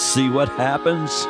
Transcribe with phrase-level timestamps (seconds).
[0.00, 1.26] See what happens?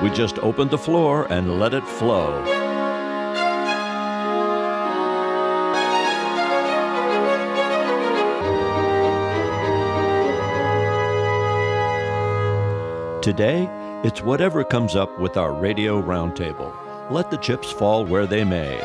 [0.00, 2.44] We just opened the floor and let it flow.
[13.20, 13.68] Today,
[14.04, 16.72] it's whatever comes up with our radio roundtable.
[17.10, 18.78] Let the chips fall where they may.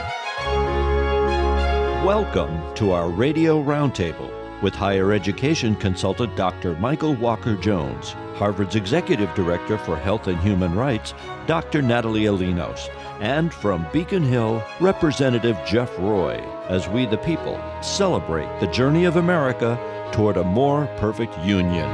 [2.03, 6.75] Welcome to our radio roundtable with higher education consultant Dr.
[6.77, 11.13] Michael Walker Jones, Harvard's Executive Director for Health and Human Rights,
[11.45, 11.83] Dr.
[11.83, 12.89] Natalia Linos,
[13.21, 19.17] and from Beacon Hill, Representative Jeff Roy, as we the people celebrate the journey of
[19.17, 19.77] America
[20.11, 21.87] toward a more perfect union.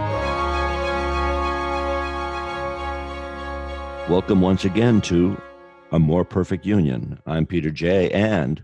[4.10, 5.42] Welcome once again to
[5.92, 7.20] A More Perfect Union.
[7.26, 8.64] I'm Peter Jay, and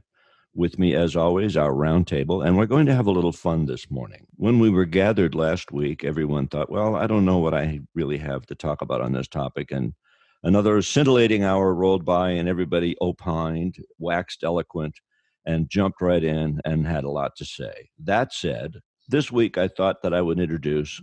[0.58, 3.92] with me, as always, our roundtable, and we're going to have a little fun this
[3.92, 4.26] morning.
[4.38, 8.18] When we were gathered last week, everyone thought, well, I don't know what I really
[8.18, 9.72] have to talk about on this topic.
[9.72, 9.94] And
[10.42, 15.00] another scintillating hour rolled by, and everybody opined, waxed eloquent,
[15.46, 17.92] and jumped right in and had a lot to say.
[18.00, 21.00] That said, this week I thought that I would introduce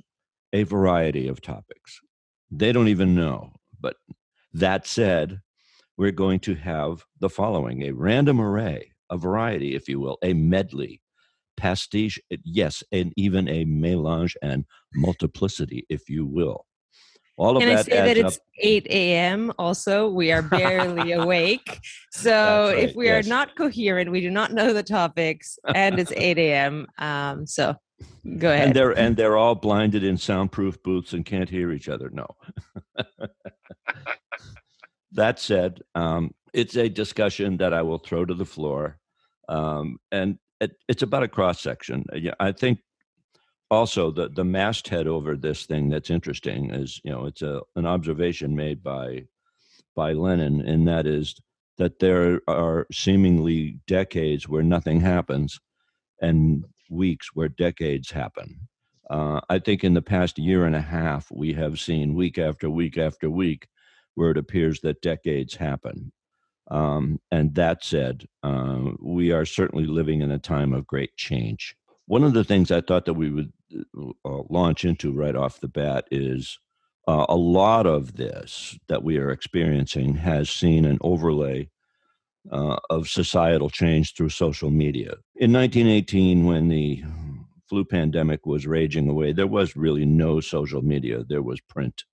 [0.53, 2.01] a variety of topics.
[2.51, 3.97] They don't even know, but
[4.53, 5.41] that said,
[5.97, 10.33] we're going to have the following a random array a variety, if you will, a
[10.33, 11.01] medley,
[11.57, 16.67] pastiche, eh, yes, and even a melange and multiplicity, if you will.
[17.37, 18.43] All of Can that I say that it's up.
[18.61, 19.53] 8 a.m.
[19.59, 20.09] also?
[20.09, 21.81] We are barely awake.
[22.13, 23.27] So right, if we yes.
[23.27, 26.87] are not coherent, we do not know the topics, and it's 8 a.m.
[26.99, 27.75] Um, so
[28.39, 28.69] go ahead.
[28.69, 32.09] And they're, and they're all blinded in soundproof booths and can't hear each other.
[32.11, 32.27] No.
[35.15, 38.99] that said, um, it's a discussion that I will throw to the floor
[39.49, 42.05] um, and it, it's about a cross section.
[42.13, 42.81] Uh, I think
[43.71, 47.87] also the the masthead over this thing that's interesting is you know it's a an
[47.87, 49.25] observation made by
[49.97, 51.35] by Lenin, and that is
[51.79, 55.61] that there are seemingly decades where nothing happens,
[56.21, 58.69] and weeks where decades happen.
[59.11, 62.71] Uh, I think in the past year and a half, we have seen week after
[62.71, 63.69] week after week
[64.15, 66.13] where it appears that decades happen.
[66.71, 71.77] Um, and that said, uh, we are certainly living in a time of great change.
[72.07, 73.53] One of the things I thought that we would
[73.97, 76.59] uh, launch into right off the bat is
[77.07, 81.69] uh, a lot of this that we are experiencing has seen an overlay
[82.51, 85.15] uh, of societal change through social media.
[85.37, 87.03] In 1918, when the
[87.69, 92.05] flu pandemic was raging away, there was really no social media, there was print.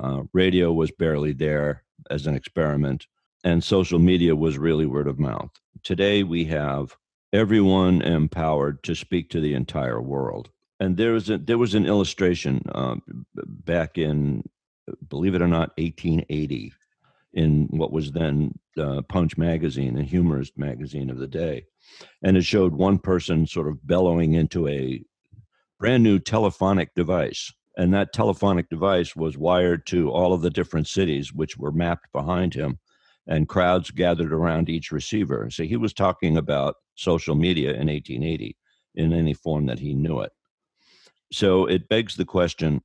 [0.00, 3.06] Uh, radio was barely there as an experiment
[3.44, 5.50] and social media was really word of mouth.
[5.82, 6.96] Today we have
[7.32, 10.50] everyone empowered to speak to the entire world.
[10.80, 12.96] And there was a, there was an illustration uh,
[13.34, 14.42] back in,
[15.08, 16.72] believe it or not, 1880,
[17.34, 21.66] in what was then uh, Punch magazine, a humorist magazine of the day,
[22.22, 25.04] and it showed one person sort of bellowing into a
[25.78, 27.52] brand new telephonic device.
[27.76, 32.12] And that telephonic device was wired to all of the different cities, which were mapped
[32.12, 32.78] behind him
[33.26, 35.48] and crowds gathered around each receiver.
[35.50, 38.56] So he was talking about social media in 1880
[38.94, 40.32] in any form that he knew it.
[41.32, 42.82] So it begs the question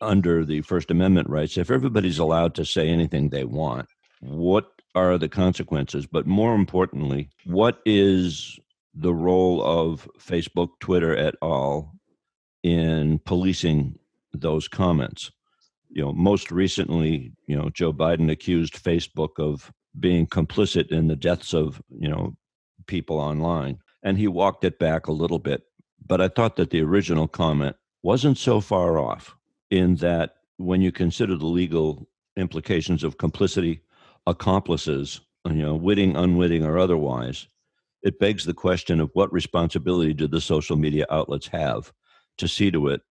[0.00, 3.86] under the First Amendment rights if everybody's allowed to say anything they want,
[4.20, 6.06] what are the consequences?
[6.06, 8.58] But more importantly, what is
[8.94, 11.94] the role of Facebook, Twitter et al.
[12.62, 13.98] in policing
[14.38, 15.30] those comments?
[15.90, 21.16] You know, most recently, you know, Joe Biden accused Facebook of being complicit in the
[21.16, 22.34] deaths of you know
[22.86, 25.62] people online and he walked it back a little bit
[26.04, 29.36] but i thought that the original comment wasn't so far off
[29.70, 33.80] in that when you consider the legal implications of complicity
[34.26, 37.46] accomplices you know witting unwitting or otherwise
[38.02, 41.92] it begs the question of what responsibility do the social media outlets have
[42.38, 43.02] to see to it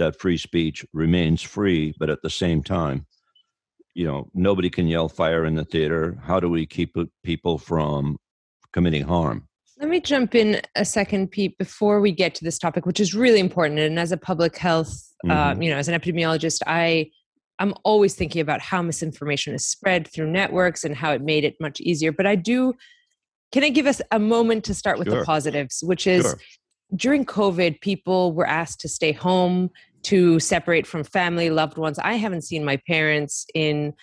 [0.00, 3.06] that free speech remains free but at the same time
[3.94, 8.16] you know nobody can yell fire in the theater how do we keep people from
[8.72, 9.46] committing harm
[9.78, 13.14] let me jump in a second pete before we get to this topic which is
[13.14, 15.50] really important and as a public health um, mm-hmm.
[15.52, 17.08] um, you know as an epidemiologist i
[17.58, 21.56] i'm always thinking about how misinformation is spread through networks and how it made it
[21.60, 22.72] much easier but i do
[23.52, 25.18] can i give us a moment to start with sure.
[25.18, 26.38] the positives which is sure.
[26.94, 29.70] during covid people were asked to stay home
[30.02, 31.98] to separate from family, loved ones.
[31.98, 33.94] I haven't seen my parents in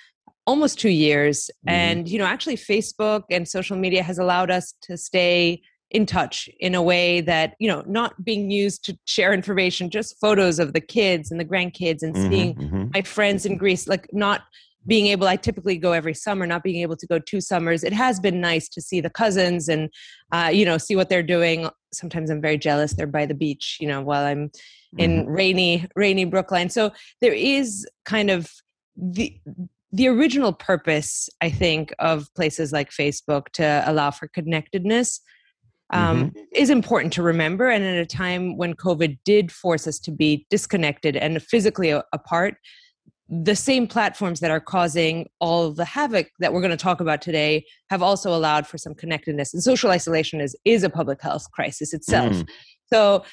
[0.46, 1.50] almost two years.
[1.68, 1.70] Mm-hmm.
[1.70, 5.62] And, you know, actually, Facebook and social media has allowed us to stay
[5.92, 10.20] in touch in a way that you know not being used to share information just
[10.20, 12.86] photos of the kids and the grandkids and mm-hmm, seeing mm-hmm.
[12.94, 14.42] my friends in greece like not
[14.86, 17.94] being able i typically go every summer not being able to go two summers it
[17.94, 19.90] has been nice to see the cousins and
[20.34, 23.78] uh, you know see what they're doing sometimes i'm very jealous they're by the beach
[23.80, 24.52] you know while i'm
[24.98, 25.32] in mm-hmm.
[25.32, 26.92] rainy rainy brookline so
[27.22, 28.52] there is kind of
[28.96, 29.40] the
[29.92, 35.22] the original purpose i think of places like facebook to allow for connectedness
[35.92, 36.40] um, mm-hmm.
[36.54, 37.70] is important to remember.
[37.70, 42.56] And at a time when COVID did force us to be disconnected and physically apart,
[43.30, 47.22] the same platforms that are causing all the havoc that we're going to talk about
[47.22, 49.54] today have also allowed for some connectedness.
[49.54, 52.34] And social isolation is is a public health crisis itself.
[52.34, 52.48] Mm.
[52.92, 53.26] So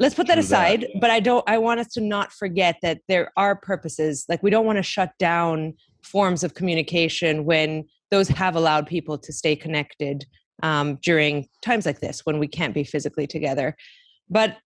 [0.00, 0.80] let's put that True aside.
[0.80, 1.00] That.
[1.00, 1.48] But I don't.
[1.48, 4.24] I want us to not forget that there are purposes.
[4.28, 9.16] Like we don't want to shut down forms of communication when those have allowed people
[9.18, 10.24] to stay connected
[10.62, 13.76] um, during times like this when we can't be physically together.
[14.28, 14.56] But,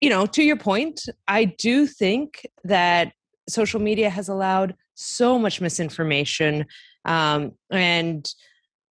[0.00, 3.12] you know, to your point, I do think that
[3.48, 6.64] social media has allowed so much misinformation.
[7.04, 8.26] Um, and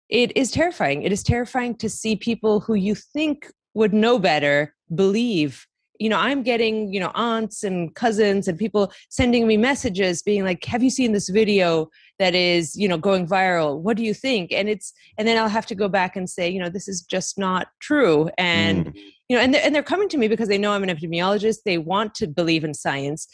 [0.09, 1.03] it is terrifying.
[1.03, 5.65] It is terrifying to see people who you think would know better believe
[6.01, 10.43] you know i'm getting you know aunts and cousins and people sending me messages being
[10.43, 11.89] like have you seen this video
[12.21, 13.79] that is you know going viral?
[13.79, 14.51] What do you think?
[14.51, 17.01] And it's and then i'll have to go back and say you know this is
[17.01, 18.29] just not true.
[18.37, 18.99] And mm.
[19.27, 21.63] you know and they're, and they're coming to me because they know i'm an epidemiologist.
[21.65, 23.27] They want to believe in science.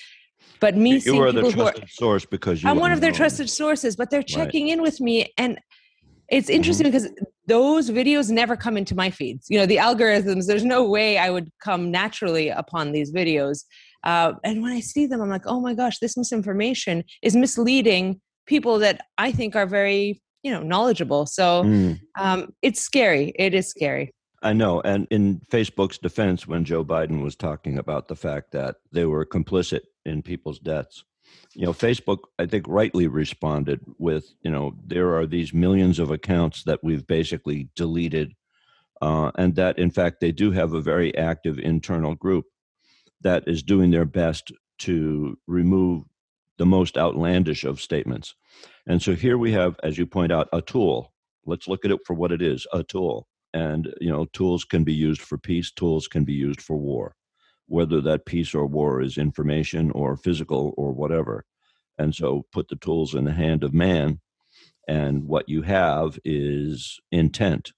[0.61, 3.11] But me you seeing people the trusted are, source because you i'm one of their
[3.11, 4.73] trusted sources but they're checking right.
[4.73, 5.59] in with me and
[6.29, 6.97] it's interesting mm-hmm.
[6.97, 11.17] because those videos never come into my feeds you know the algorithms there's no way
[11.17, 13.63] i would come naturally upon these videos
[14.03, 18.19] uh, and when i see them i'm like oh my gosh this misinformation is misleading
[18.45, 21.99] people that i think are very you know knowledgeable so mm.
[22.19, 24.11] um, it's scary it is scary
[24.43, 24.81] I know.
[24.81, 29.25] And in Facebook's defense, when Joe Biden was talking about the fact that they were
[29.25, 31.03] complicit in people's deaths,
[31.53, 36.11] you know facebook i think rightly responded with you know there are these millions of
[36.11, 38.33] accounts that we've basically deleted
[39.01, 42.45] uh, and that in fact they do have a very active internal group
[43.21, 46.03] that is doing their best to remove
[46.57, 48.35] the most outlandish of statements.
[48.87, 51.13] And so here we have as you point out a tool.
[51.45, 53.27] Let's look at it for what it is a tool.
[53.53, 57.15] And you know tools can be used for peace tools can be used for war
[57.67, 61.45] whether that peace or war is information or physical or whatever.
[61.97, 64.19] And so put the tools in the hand of man,
[64.87, 67.73] and what you have is intent,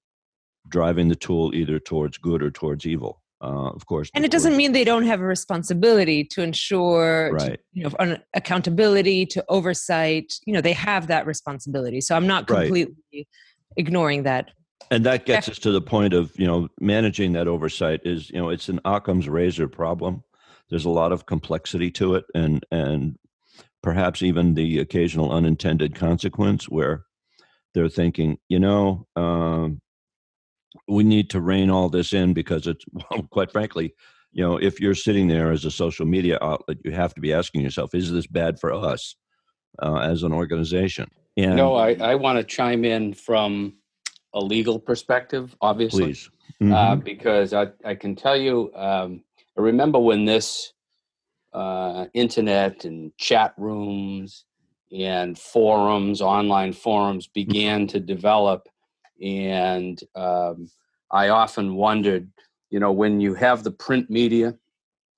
[0.68, 3.22] driving the tool either towards good or towards evil.
[3.42, 7.54] Uh, of course, and it doesn't mean they don't have a responsibility to ensure, right.
[7.54, 10.34] to, you know, accountability to oversight.
[10.46, 12.02] You know, they have that responsibility.
[12.02, 13.28] So I'm not completely right.
[13.78, 14.52] ignoring that
[14.92, 18.38] and that gets us to the point of you know managing that oversight is you
[18.38, 20.24] know it's an occam's razor problem.
[20.70, 23.18] There's a lot of complexity to it and and
[23.82, 27.06] perhaps even the occasional unintended consequence where
[27.74, 29.82] they're thinking you know um,
[30.88, 33.94] we need to rein all this in because it's well, quite frankly
[34.32, 37.34] you know if you're sitting there as a social media outlet you have to be
[37.34, 39.16] asking yourself is this bad for us
[39.82, 41.08] uh, as an organization?
[41.38, 43.79] And no i, I want to chime in from
[44.34, 46.74] a legal perspective, obviously, uh, mm-hmm.
[46.74, 49.24] uh, because I, I can tell you, um,
[49.58, 50.74] I remember when this
[51.54, 54.46] uh, internet and chat rooms
[54.92, 57.34] and forums, online forums, mm-hmm.
[57.34, 58.68] began to develop,
[59.22, 60.70] and um,
[61.12, 62.30] I often wondered,
[62.70, 64.56] you know, when you have the print media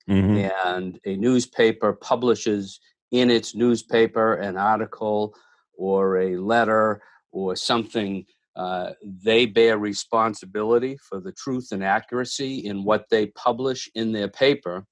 [0.08, 0.48] mm-hmm.
[0.66, 5.34] and a newspaper publishes in its newspaper an article
[5.76, 12.84] or a letter or something uh, they bear responsibility for the truth and accuracy in
[12.84, 14.84] what they publish in their paper.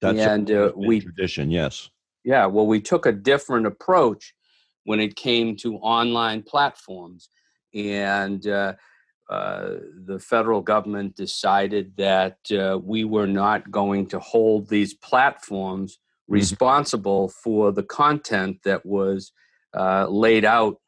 [0.00, 1.90] That's and uh, we tradition, yes.
[2.24, 4.34] Yeah, well, we took a different approach
[4.84, 7.28] when it came to online platforms,
[7.74, 8.74] and uh,
[9.30, 9.68] uh
[10.06, 16.34] the federal government decided that uh, we were not going to hold these platforms mm-hmm.
[16.34, 17.42] responsible mm-hmm.
[17.42, 19.32] for the content that was
[20.08, 20.78] laid out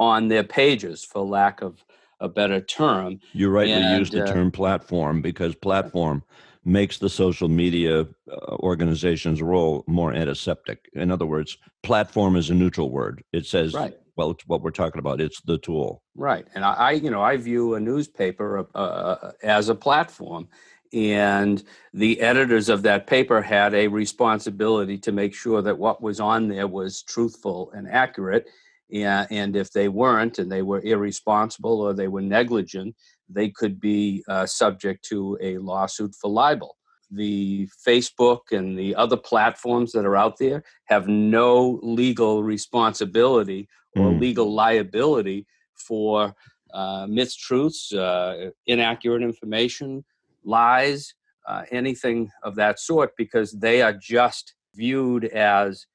[0.00, 1.84] on their pages, for lack of
[2.18, 3.20] a better term.
[3.32, 6.24] You rightly and, used the uh, term platform because platform
[6.64, 10.88] makes the social media uh, organization's role more antiseptic.
[10.94, 13.22] In other words, platform is a neutral word.
[13.32, 13.96] It says, right.
[14.16, 15.20] well, it's what we're talking about.
[15.20, 16.02] It's the tool.
[16.14, 16.46] Right.
[16.54, 20.48] And I, you know, I view a newspaper uh, uh, as a platform.
[20.92, 21.62] And
[21.94, 26.48] the editors of that paper had a responsibility to make sure that what was on
[26.48, 28.48] there was truthful and accurate
[28.92, 32.94] and if they weren't and they were irresponsible or they were negligent,
[33.28, 36.76] they could be uh, subject to a lawsuit for libel.
[37.10, 44.10] The Facebook and the other platforms that are out there have no legal responsibility or
[44.10, 44.20] mm.
[44.20, 46.34] legal liability for
[46.72, 50.04] uh, mistruths, uh, inaccurate information,
[50.44, 51.14] lies,
[51.48, 55.86] uh, anything of that sort, because they are just viewed as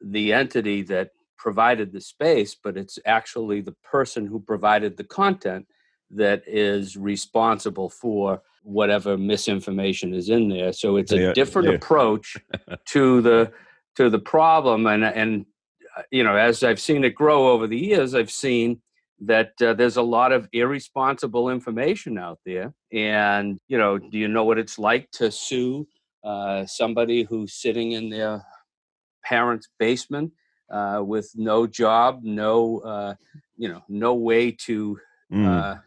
[0.00, 5.66] the entity that provided the space, but it's actually the person who provided the content
[6.10, 10.72] that is responsible for whatever misinformation is in there.
[10.72, 12.36] So it's a different approach
[12.86, 13.52] to the
[13.96, 15.46] to the problem, and and
[15.96, 18.82] uh, you know, as I've seen it grow over the years, I've seen
[19.20, 22.74] that uh, there's a lot of irresponsible information out there.
[22.92, 25.86] And you know, do you know what it's like to sue
[26.24, 28.44] uh, somebody who's sitting in their
[29.24, 30.32] parents' basement
[30.70, 33.14] uh, with no job, no uh,
[33.56, 34.98] you know, no way to
[35.32, 35.80] mm.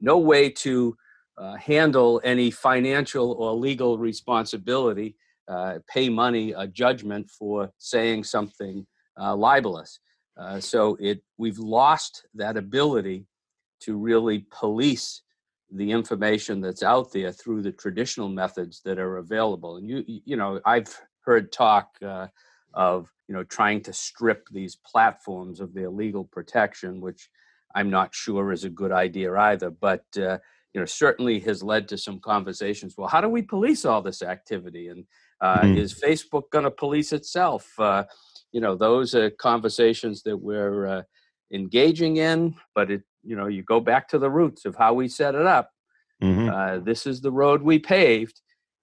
[0.00, 0.96] no way to
[1.38, 5.14] uh, handle any financial or legal responsibility,
[5.46, 8.86] uh, pay money, a judgment for saying something
[9.20, 10.00] uh, libelous.
[10.36, 13.24] Uh, so it we've lost that ability
[13.80, 15.22] to really police
[15.70, 19.76] the information that's out there through the traditional methods that are available.
[19.76, 22.28] And you you know I've heard talk uh,
[22.74, 27.28] of you know trying to strip these platforms of their legal protection, which
[27.74, 29.70] I'm not sure is a good idea either.
[29.70, 30.38] But uh,
[30.74, 32.94] you know certainly has led to some conversations.
[32.96, 34.88] Well, how do we police all this activity?
[34.88, 35.04] And
[35.40, 35.76] uh, mm-hmm.
[35.76, 37.68] is Facebook going to police itself?
[37.78, 38.04] Uh,
[38.52, 41.02] you know, those are conversations that we're uh,
[41.52, 42.54] engaging in.
[42.74, 45.46] But it, you know, you go back to the roots of how we set it
[45.46, 45.70] up.
[46.22, 46.48] Mm-hmm.
[46.48, 48.40] Uh, this is the road we paved,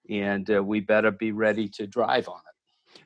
[0.10, 2.55] and uh, we better be ready to drive on it.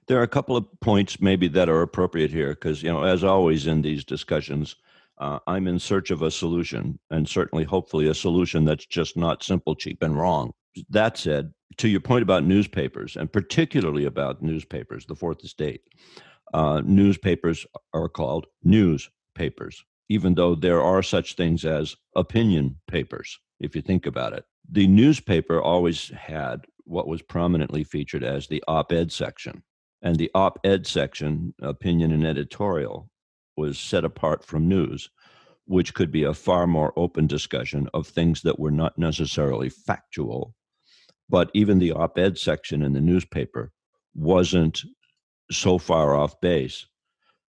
[0.09, 3.23] There are a couple of points maybe that are appropriate here because you know, as
[3.23, 4.75] always in these discussions,
[5.19, 9.43] uh, I'm in search of a solution, and certainly, hopefully, a solution that's just not
[9.43, 10.51] simple, cheap, and wrong.
[10.89, 15.81] That said, to your point about newspapers, and particularly about newspapers, the Fourth Estate,
[16.55, 23.75] uh, newspapers are called newspapers, even though there are such things as opinion papers, if
[23.75, 24.43] you think about it.
[24.71, 29.61] The newspaper always had what was prominently featured as the op ed section.
[30.01, 33.09] And the op ed section, opinion and editorial,
[33.57, 35.09] was set apart from news,
[35.65, 40.55] which could be a far more open discussion of things that were not necessarily factual.
[41.29, 43.71] But even the op ed section in the newspaper
[44.15, 44.81] wasn't
[45.51, 46.85] so far off base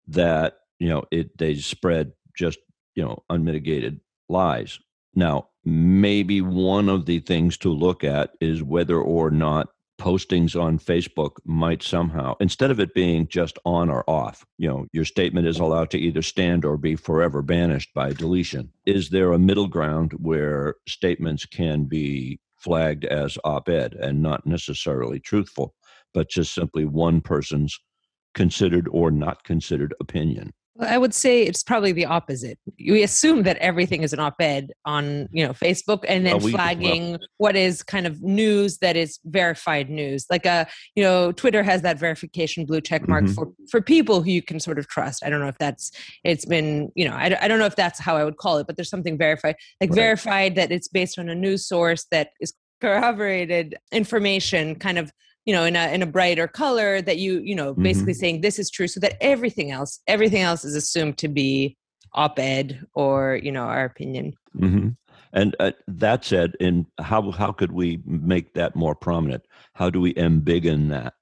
[0.07, 2.59] that you know it they spread just
[2.95, 4.79] you know unmitigated lies
[5.15, 10.79] now maybe one of the things to look at is whether or not postings on
[10.79, 15.45] Facebook might somehow, instead of it being just on or off, you know, your statement
[15.45, 18.71] is allowed to either stand or be forever banished by deletion.
[18.85, 24.47] Is there a middle ground where statements can be flagged as op ed and not
[24.47, 25.75] necessarily truthful,
[26.13, 27.79] but just simply one person's
[28.33, 30.53] considered or not considered opinion?
[30.81, 32.57] I would say it's probably the opposite.
[32.79, 37.19] We assume that everything is an op-ed on, you know, Facebook, and then flagging well,
[37.37, 40.25] what is kind of news that is verified news.
[40.29, 43.33] Like a, uh, you know, Twitter has that verification blue check mark mm-hmm.
[43.33, 45.23] for for people who you can sort of trust.
[45.25, 45.91] I don't know if that's
[46.23, 48.67] it's been, you know, I, I don't know if that's how I would call it,
[48.67, 49.95] but there's something verified, like right.
[49.95, 55.11] verified that it's based on a news source that is corroborated information, kind of
[55.49, 58.19] you know in a in a brighter color that you you know basically mm-hmm.
[58.19, 61.75] saying this is true so that everything else everything else is assumed to be
[62.13, 64.89] op-ed or you know our opinion mm-hmm.
[65.33, 69.99] and uh, that said in how how could we make that more prominent how do
[69.99, 71.15] we embiggen that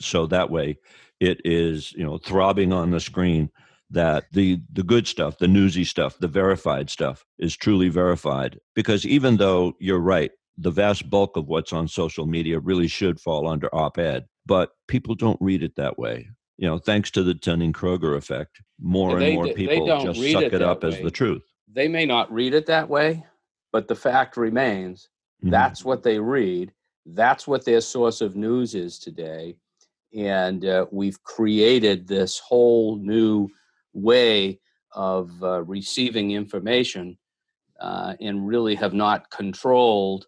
[0.00, 0.78] so that way
[1.20, 3.50] it is you know throbbing on the screen
[3.90, 9.04] that the the good stuff the newsy stuff the verified stuff is truly verified because
[9.04, 13.48] even though you're right the vast bulk of what's on social media really should fall
[13.48, 16.28] under op ed, but people don't read it that way.
[16.56, 20.44] You know, thanks to the Dunning Kruger effect, more they, and more people just suck
[20.44, 20.90] it, it up way.
[20.90, 21.42] as the truth.
[21.72, 23.24] They may not read it that way,
[23.72, 25.08] but the fact remains
[25.42, 25.50] mm-hmm.
[25.50, 26.72] that's what they read.
[27.06, 29.56] That's what their source of news is today.
[30.16, 33.48] And uh, we've created this whole new
[33.92, 34.60] way
[34.92, 37.18] of uh, receiving information
[37.80, 40.26] uh, and really have not controlled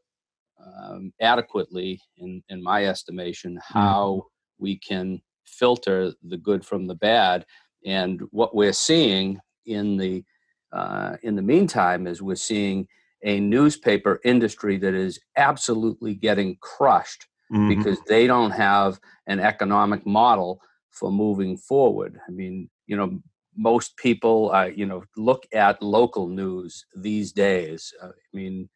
[0.80, 3.78] um, adequately, in, in my estimation, mm-hmm.
[3.78, 4.23] how mm.
[4.58, 7.44] we can filter the good from the bad.
[7.85, 10.25] And what we're seeing in the
[10.73, 12.87] uh, in the meantime is we're seeing
[13.23, 17.68] a newspaper industry that is absolutely getting crushed mm-hmm.
[17.68, 22.18] because they don't have an economic model for moving forward.
[22.28, 23.20] I mean, you know,
[23.56, 27.92] most people, uh, you know, look at local news these days.
[28.02, 28.68] Uh, I mean,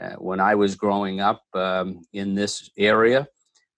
[0.00, 3.28] uh, when I was growing up um, in this area,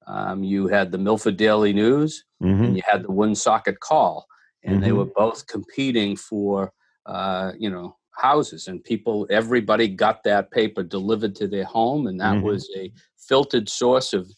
[0.07, 2.65] um, you had the Milford Daily News mm-hmm.
[2.65, 4.27] and you had the Woonsocket Call,
[4.65, 4.85] and mm-hmm.
[4.85, 6.73] they were both competing for,
[7.07, 8.67] uh, you know, houses.
[8.67, 12.47] And people, everybody got that paper delivered to their home, and that mm-hmm.
[12.47, 14.31] was a filtered source of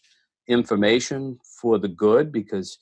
[0.48, 2.78] information for the good because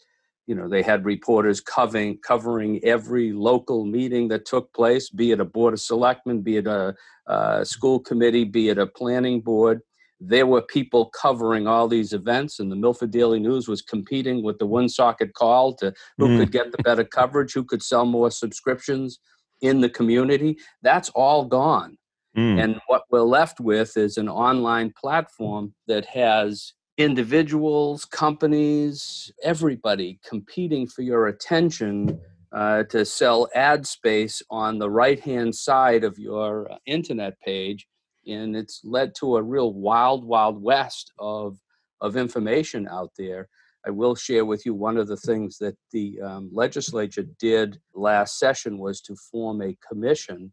[0.51, 5.39] you know they had reporters covering covering every local meeting that took place be it
[5.39, 6.93] a board of selectmen be it a,
[7.29, 9.81] a, school committee be it a planning board
[10.19, 14.59] there were people covering all these events and the milford daily news was competing with
[14.59, 16.39] the Woonsocket call to who mm.
[16.41, 19.21] could get the better coverage who could sell more subscriptions
[19.61, 21.97] in the community that's all gone
[22.37, 22.61] mm.
[22.61, 30.87] and what we're left with is an online platform that has individuals, companies, everybody competing
[30.87, 32.21] for your attention
[32.53, 37.87] uh, to sell ad space on the right hand side of your uh, internet page.
[38.27, 41.57] And it's led to a real wild, wild west of,
[42.03, 43.49] of information out there.
[43.87, 48.39] I will share with you one of the things that the um, legislature did last
[48.39, 50.53] session was to form a commission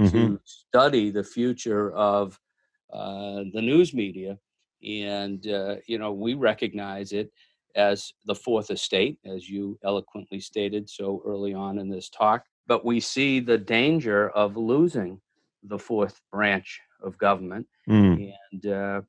[0.00, 0.16] mm-hmm.
[0.16, 2.38] to study the future of
[2.92, 4.38] uh, the news media
[4.86, 7.32] and uh, you know we recognize it
[7.74, 12.84] as the fourth estate as you eloquently stated so early on in this talk but
[12.84, 15.20] we see the danger of losing
[15.64, 18.32] the fourth branch of government mm.
[18.52, 19.00] and uh,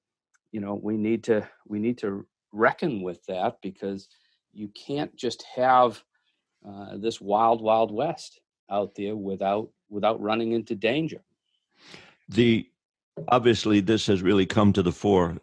[0.51, 4.07] you know we need to we need to reckon with that because
[4.53, 6.03] you can't just have
[6.67, 11.21] uh, this wild wild west out there without without running into danger
[12.27, 12.67] the
[13.29, 15.37] obviously this has really come to the fore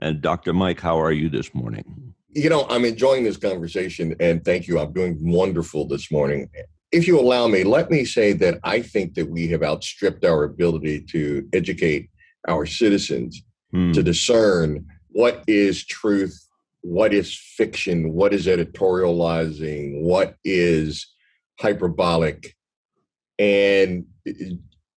[0.00, 0.52] and Dr.
[0.52, 2.14] Mike, how are you this morning?
[2.30, 4.78] You know, I'm enjoying this conversation and thank you.
[4.78, 6.48] I'm doing wonderful this morning.
[6.92, 10.44] If you allow me, let me say that I think that we have outstripped our
[10.44, 12.10] ability to educate
[12.46, 13.92] our citizens hmm.
[13.92, 16.46] to discern what is truth,
[16.82, 21.06] what is fiction, what is editorializing, what is
[21.60, 22.54] hyperbolic.
[23.38, 24.06] And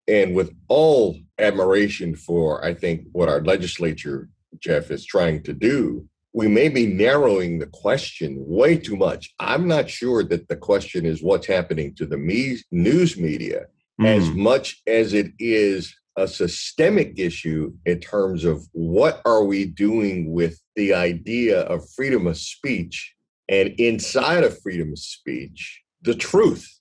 [0.08, 6.08] and with all admiration for I think what our legislature Jeff is trying to do,
[6.34, 9.34] we may be narrowing the question way too much.
[9.40, 13.66] I'm not sure that the question is what's happening to the me- news media
[14.00, 14.06] mm.
[14.06, 20.32] as much as it is a systemic issue in terms of what are we doing
[20.32, 23.14] with the idea of freedom of speech
[23.50, 26.81] and inside of freedom of speech the truth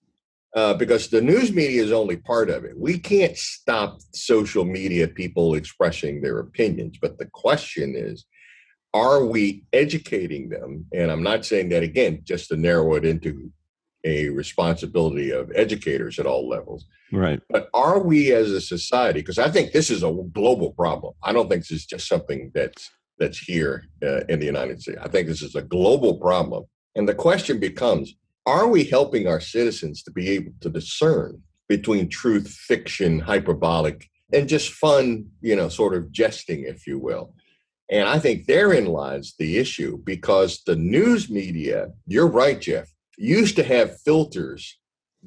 [0.54, 2.78] uh, because the news media is only part of it.
[2.78, 8.24] We can't stop social media people expressing their opinions, but the question is,
[8.92, 10.86] are we educating them?
[10.92, 13.52] And I'm not saying that again, just to narrow it into
[14.04, 16.86] a responsibility of educators at all levels.
[17.12, 17.40] Right.
[17.50, 21.14] But are we as a society, because I think this is a global problem.
[21.22, 24.98] I don't think this is just something that's that's here uh, in the United States.
[25.02, 26.64] I think this is a global problem.
[26.96, 28.14] And the question becomes,
[28.50, 34.48] are we helping our citizens to be able to discern between truth, fiction, hyperbolic, and
[34.48, 37.34] just fun, you know, sort of jesting, if you will?
[37.90, 43.56] And I think therein lies the issue because the news media, you're right, Jeff, used
[43.56, 44.78] to have filters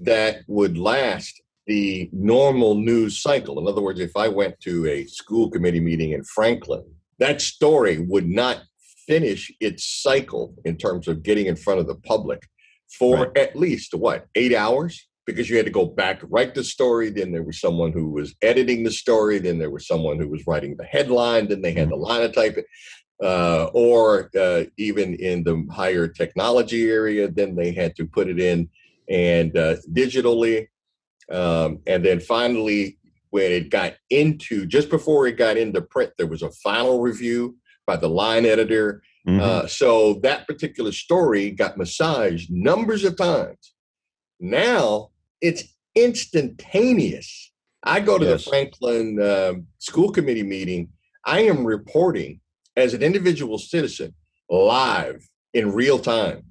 [0.02, 3.60] that would last the normal news cycle.
[3.60, 6.84] In other words, if I went to a school committee meeting in Franklin,
[7.20, 8.64] that story would not
[9.08, 12.42] finish its cycle in terms of getting in front of the public
[12.90, 13.38] for right.
[13.38, 17.32] at least what eight hours because you had to go back write the story then
[17.32, 20.76] there was someone who was editing the story then there was someone who was writing
[20.76, 22.22] the headline then they had mm-hmm.
[22.22, 22.66] to type it
[23.24, 28.40] uh, or uh, even in the higher technology area then they had to put it
[28.40, 28.70] in
[29.10, 30.68] and uh, digitally
[31.32, 32.98] um, and then finally
[33.30, 37.56] when it got into just before it got into print there was a final review
[37.86, 39.40] by the line editor Mm-hmm.
[39.40, 43.74] Uh, so that particular story got massaged numbers of times.
[44.40, 45.10] Now
[45.42, 45.64] it's
[45.96, 47.52] instantaneous.
[47.84, 48.44] I go to yes.
[48.44, 50.90] the Franklin uh, School Committee meeting.
[51.26, 52.42] I am reporting
[52.76, 54.14] as an individual citizen
[54.50, 56.44] live in real time.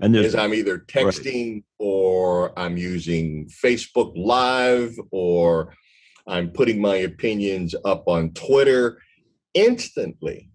[0.00, 1.64] And as I'm either texting right.
[1.78, 5.72] or I'm using Facebook Live or
[6.26, 8.98] I'm putting my opinions up on Twitter
[9.54, 10.50] instantly.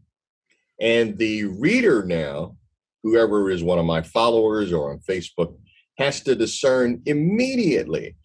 [0.82, 2.56] And the reader now,
[3.04, 5.56] whoever is one of my followers or on Facebook,
[5.98, 8.16] has to discern immediately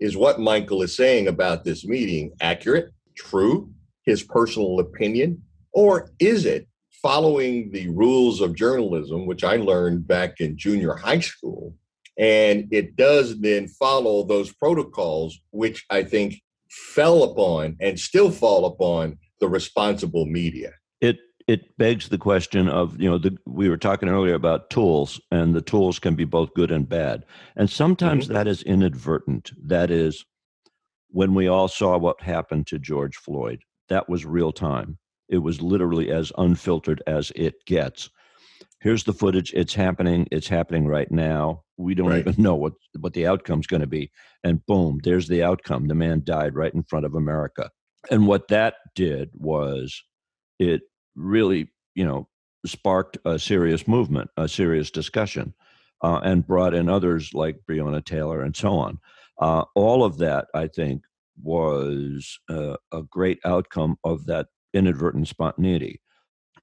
[0.00, 3.72] is what Michael is saying about this meeting accurate, true,
[4.04, 6.68] his personal opinion, or is it
[7.04, 11.74] following the rules of journalism, which I learned back in junior high school,
[12.16, 18.66] And it does then follow those protocols, which I think fell upon and still fall
[18.66, 20.72] upon the responsible media.
[21.46, 25.54] It begs the question of you know the, we were talking earlier about tools and
[25.54, 27.24] the tools can be both good and bad.
[27.56, 28.34] And sometimes mm-hmm.
[28.34, 29.52] that is inadvertent.
[29.62, 30.24] That is
[31.10, 33.60] when we all saw what happened to george floyd.
[33.88, 34.98] That was real time.
[35.28, 38.10] It was literally as unfiltered as it gets.
[38.80, 39.52] Here's the footage.
[39.54, 40.26] It's happening.
[40.30, 41.62] It's happening right now.
[41.76, 42.18] We don't right.
[42.26, 44.10] even know what what the outcome's going to be.
[44.42, 45.88] And boom there's the outcome.
[45.88, 47.70] The man died right in front of america.
[48.10, 50.02] And what that did was
[50.58, 50.82] it
[51.14, 52.28] really, you know,
[52.66, 55.54] sparked a serious movement, a serious discussion,
[56.02, 58.98] uh, and brought in others like Breonna Taylor and so on.
[59.38, 61.02] Uh, all of that, I think,
[61.42, 66.00] was uh, a great outcome of that inadvertent spontaneity.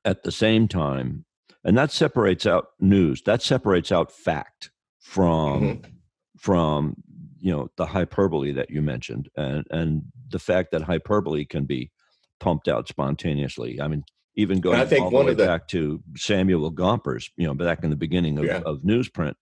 [0.04, 1.26] At the same time,
[1.64, 5.92] and that separates out news, that separates out fact from mm-hmm.
[6.38, 6.96] from
[7.40, 11.92] you know the hyperbole that you mentioned, and and the fact that hyperbole can be
[12.40, 13.80] pumped out spontaneously.
[13.80, 14.04] I mean,
[14.36, 17.84] even going I think all the way the, back to Samuel Gompers, you know, back
[17.84, 18.62] in the beginning of, yeah.
[18.66, 19.34] of newsprint,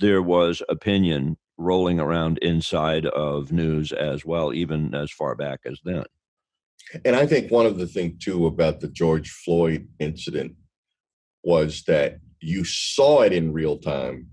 [0.00, 5.80] there was opinion rolling around inside of news as well, even as far back as
[5.84, 6.04] then.
[7.04, 10.54] And I think one of the things too about the George Floyd incident
[11.42, 14.28] was that you saw it in real time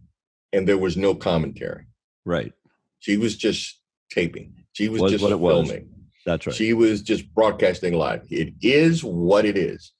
[0.53, 1.85] and there was no commentary.
[2.23, 2.53] Right.
[2.99, 4.53] She was just taping.
[4.73, 5.41] She was, was just filming.
[5.67, 5.81] Was.
[6.25, 6.55] That's right.
[6.55, 8.25] She was just broadcasting live.
[8.29, 9.91] It is what it is.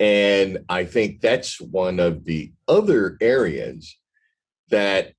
[0.00, 3.96] And I think that's one of the other areas
[4.70, 5.12] that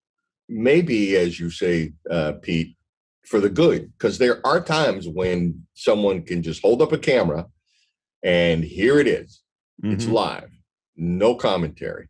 [0.50, 2.76] maybe, as you say, uh, Pete,
[3.26, 7.46] for the good, because there are times when someone can just hold up a camera
[8.24, 9.42] and here it is.
[9.84, 9.94] Mm-hmm.
[9.94, 10.50] It's live,
[10.96, 12.08] no commentary.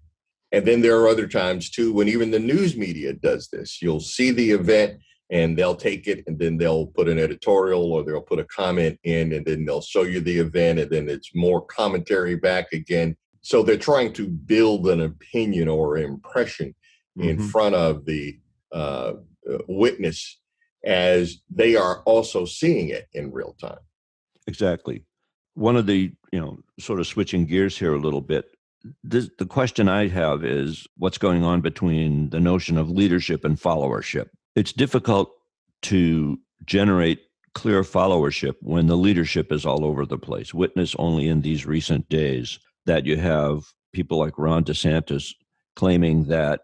[0.52, 3.82] And then there are other times too when even the news media does this.
[3.82, 8.04] You'll see the event and they'll take it and then they'll put an editorial or
[8.04, 11.34] they'll put a comment in and then they'll show you the event and then it's
[11.34, 13.16] more commentary back again.
[13.42, 16.76] So they're trying to build an opinion or impression
[17.18, 17.30] mm-hmm.
[17.30, 18.40] in front of the
[18.72, 19.14] uh,
[19.50, 20.40] uh, witness
[20.84, 23.80] as they are also seeing it in real time.
[24.48, 25.04] Exactly.
[25.56, 28.46] One of the you know sort of switching gears here a little bit
[29.04, 33.58] this, the question i have is what's going on between the notion of leadership and
[33.58, 35.32] followership it's difficult
[35.84, 37.20] to generate
[37.54, 40.54] clear followership when the leadership is all over the place.
[40.54, 43.64] Witness only in these recent days that you have
[43.94, 45.34] people like Ron DeSantis
[45.76, 46.62] claiming that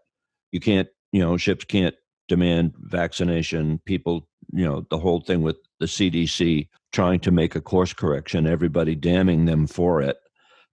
[0.52, 1.96] you can't, you know, ships can't
[2.28, 3.80] demand vaccination.
[3.86, 8.46] People, you know, the whole thing with the CDC trying to make a course correction,
[8.46, 10.18] everybody damning them for it.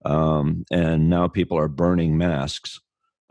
[0.05, 2.79] Um, and now people are burning masks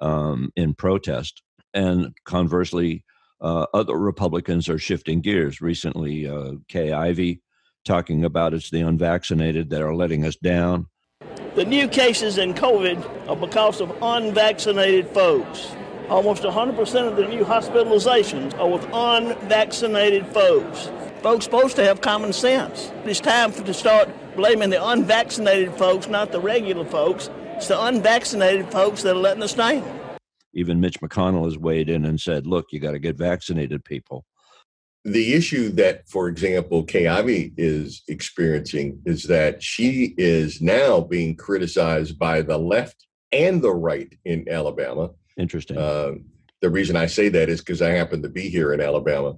[0.01, 1.42] um, in protest.
[1.74, 3.05] And conversely,
[3.40, 5.61] uh, other Republicans are shifting gears.
[5.61, 7.40] Recently, uh, Kay Ivey
[7.85, 10.87] talking about it's the unvaccinated that are letting us down.
[11.55, 15.70] The new cases in COVID are because of unvaccinated folks.
[16.09, 20.90] Almost 100% of the new hospitalizations are with unvaccinated folks.
[21.22, 22.92] Folks supposed to have common sense.
[23.05, 27.29] It's time to start blaming the unvaccinated folks, not the regular folks.
[27.57, 29.97] It's the unvaccinated folks that are letting us down
[30.58, 34.24] even Mitch McConnell has weighed in and said, look, you got to get vaccinated people.
[35.04, 41.36] The issue that, for example, Kay Ivey is experiencing is that she is now being
[41.36, 45.10] criticized by the left and the right in Alabama.
[45.38, 45.78] Interesting.
[45.78, 46.14] Uh,
[46.60, 49.36] the reason I say that is because I happen to be here in Alabama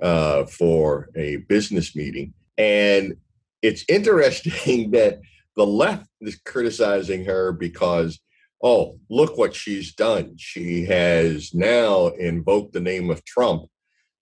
[0.00, 2.32] uh, for a business meeting.
[2.56, 3.16] And
[3.60, 5.20] it's interesting that
[5.54, 8.18] the left is criticizing her because
[8.62, 10.34] oh, look what she's done.
[10.36, 13.64] She has now invoked the name of Trump,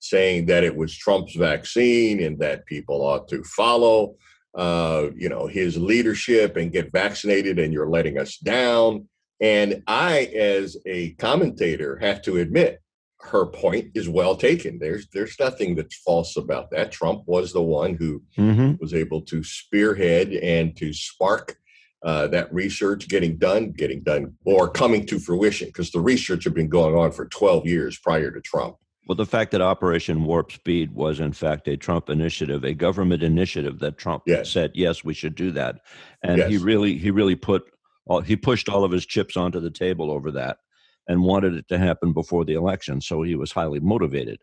[0.00, 4.16] saying that it was Trump's vaccine and that people ought to follow,
[4.54, 9.08] uh, you know, his leadership and get vaccinated, and you're letting us down.
[9.40, 12.80] And I, as a commentator, have to admit
[13.24, 14.78] her point is well taken.
[14.78, 16.92] There's there's nothing that's false about that.
[16.92, 18.74] Trump was the one who mm-hmm.
[18.80, 21.56] was able to spearhead and to spark
[22.04, 26.54] uh, that research getting done, getting done, or coming to fruition because the research had
[26.54, 28.76] been going on for 12 years prior to Trump.
[29.06, 33.22] Well, the fact that Operation Warp Speed was, in fact, a Trump initiative, a government
[33.22, 34.50] initiative that Trump yes.
[34.50, 35.80] said, yes, we should do that.
[36.22, 36.50] And yes.
[36.50, 37.64] he really, he really put,
[38.06, 40.58] all, he pushed all of his chips onto the table over that
[41.06, 43.00] and wanted it to happen before the election.
[43.00, 44.40] So he was highly motivated.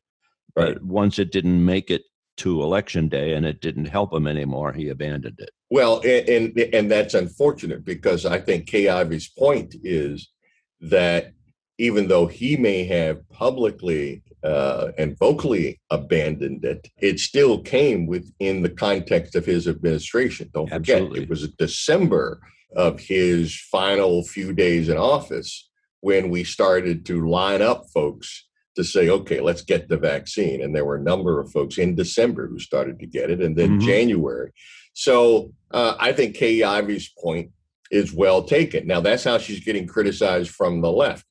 [0.55, 0.73] Right.
[0.73, 2.03] But once it didn't make it
[2.37, 5.51] to election day and it didn't help him anymore, he abandoned it.
[5.69, 10.29] Well, and and, and that's unfortunate because I think Kay Ivey's point is
[10.81, 11.33] that
[11.77, 18.61] even though he may have publicly uh, and vocally abandoned it, it still came within
[18.61, 20.49] the context of his administration.
[20.53, 22.39] Don't forget, it was December
[22.75, 25.69] of his final few days in office
[26.01, 30.61] when we started to line up folks to say, okay, let's get the vaccine.
[30.61, 33.55] And there were a number of folks in December who started to get it, and
[33.55, 33.87] then mm-hmm.
[33.87, 34.51] January.
[34.93, 37.51] So uh, I think Kay Ivey's point
[37.91, 38.87] is well taken.
[38.87, 41.25] Now, that's how she's getting criticized from the left.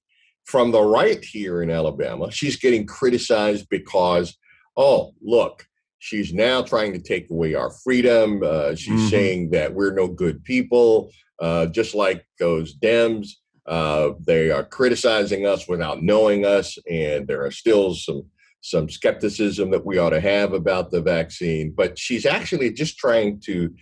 [0.44, 4.36] From the right here in Alabama, she's getting criticized because,
[4.76, 5.66] oh, look,
[5.98, 8.42] she's now trying to take away our freedom.
[8.44, 9.08] Uh, she's mm-hmm.
[9.08, 13.28] saying that we're no good people, uh, just like those Dems.
[13.70, 18.24] Uh, they are criticizing us without knowing us, and there are still some
[18.62, 21.72] some skepticism that we ought to have about the vaccine.
[21.74, 23.72] But she's actually just trying to.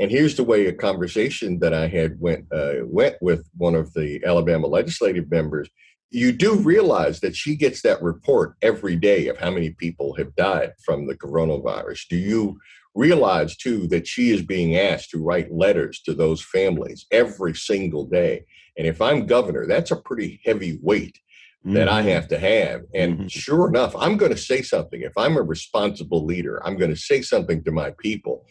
[0.00, 3.94] And here's the way a conversation that I had went uh, went with one of
[3.94, 5.68] the Alabama legislative members.
[6.10, 10.34] You do realize that she gets that report every day of how many people have
[10.34, 12.08] died from the coronavirus.
[12.10, 12.58] Do you
[12.94, 18.06] realize too that she is being asked to write letters to those families every single
[18.06, 18.44] day?
[18.76, 21.18] And if I'm governor, that's a pretty heavy weight
[21.64, 21.74] mm-hmm.
[21.74, 22.10] that I mm-hmm.
[22.10, 22.82] have to have.
[22.94, 23.26] And mm-hmm.
[23.28, 25.02] sure enough, I'm going to say something.
[25.02, 28.46] If I'm a responsible leader, I'm going to say something to my people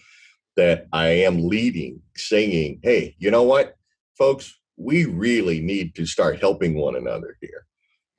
[0.58, 3.76] that I am leading, saying, hey, you know what,
[4.18, 7.66] folks, we really need to start helping one another here.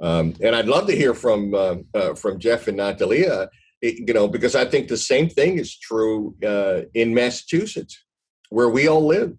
[0.00, 3.48] Um, and I'd love to hear from uh, uh, from Jeff and Natalia,
[3.82, 8.02] you know, because I think the same thing is true uh, in Massachusetts,
[8.48, 9.36] where we all live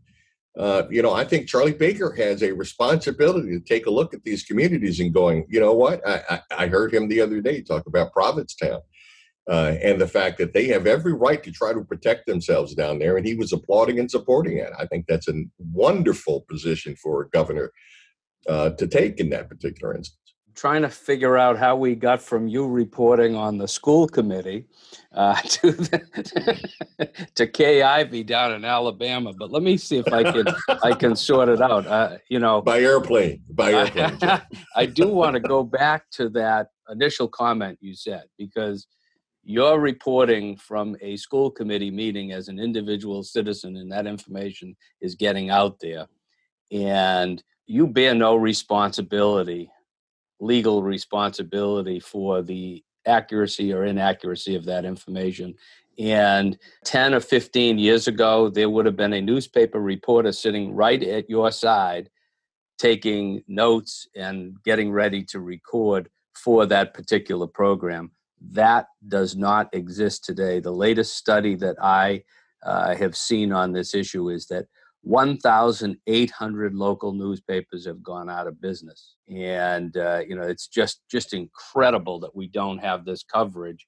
[0.57, 4.23] uh, you know, I think Charlie Baker has a responsibility to take a look at
[4.23, 6.07] these communities and going, you know what?
[6.07, 8.81] I, I, I heard him the other day talk about Provincetown
[9.49, 12.99] uh, and the fact that they have every right to try to protect themselves down
[12.99, 13.17] there.
[13.17, 14.71] And he was applauding and supporting it.
[14.77, 17.71] I think that's a wonderful position for a governor
[18.47, 20.22] uh, to take in that particular instance
[20.55, 24.65] trying to figure out how we got from you reporting on the school committee
[25.13, 29.33] uh, to the, to Kay Ivey down in Alabama.
[29.33, 30.45] But let me see if I can
[30.83, 31.87] I can sort it out.
[31.87, 34.17] Uh, you know, by airplane, by airplane.
[34.21, 34.41] I,
[34.75, 38.87] I do want to go back to that initial comment you said because
[39.43, 45.15] you're reporting from a school committee meeting as an individual citizen, and that information is
[45.15, 46.07] getting out there,
[46.71, 49.69] and you bear no responsibility
[50.39, 55.55] legal responsibility for the accuracy or inaccuracy of that information.
[55.99, 61.01] And 10 or 15 years ago, there would have been a newspaper reporter sitting right
[61.03, 62.09] at your side,
[62.79, 68.11] taking notes and getting ready to record for that particular program.
[68.41, 70.59] That does not exist today.
[70.59, 72.23] The latest study that I
[72.63, 74.65] uh, have seen on this issue is that
[75.03, 81.33] 1,800 local newspapers have gone out of business, and uh, you know it's just just
[81.33, 83.85] incredible that we don't have this coverage,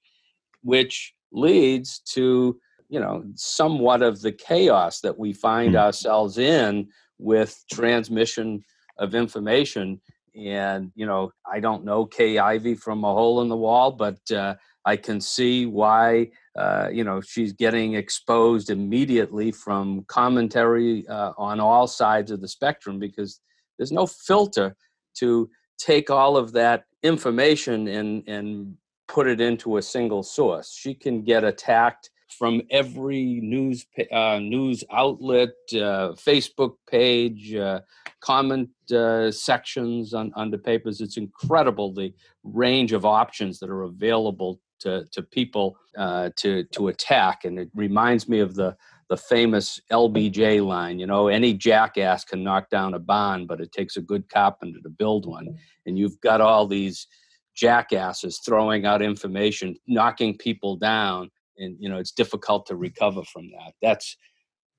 [0.61, 5.79] which leads to you know somewhat of the chaos that we find mm.
[5.79, 8.61] ourselves in with transmission
[8.97, 10.01] of information.
[10.35, 14.19] And you know, I don't know Kay Ivey from a hole in the wall, but
[14.31, 21.31] uh, I can see why uh, you know she's getting exposed immediately from commentary uh,
[21.37, 23.41] on all sides of the spectrum because
[23.77, 24.75] there's no filter
[25.15, 28.75] to take all of that information and and
[29.07, 30.73] put it into a single source.
[30.73, 37.81] She can get attacked from every news uh, news outlet, uh, Facebook page, uh,
[38.21, 41.01] comment uh, sections on, the papers.
[41.01, 42.13] It's incredible the
[42.43, 47.69] range of options that are available to, to people uh, to to attack, and it
[47.75, 48.75] reminds me of the
[49.09, 50.99] the famous LBJ line.
[50.99, 54.79] You know, any jackass can knock down a bond, but it takes a good carpenter
[54.81, 55.47] to build one.
[55.85, 57.07] And you've got all these
[57.55, 63.49] jackasses throwing out information, knocking people down, and you know it's difficult to recover from
[63.51, 63.73] that.
[63.81, 64.17] That's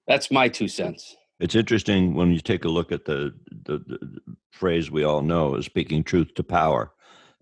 [0.07, 1.17] that's my two cents.
[1.39, 4.21] It's interesting when you take a look at the, the, the
[4.53, 6.93] phrase we all know is speaking truth to power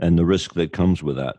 [0.01, 1.37] and the risk that comes with that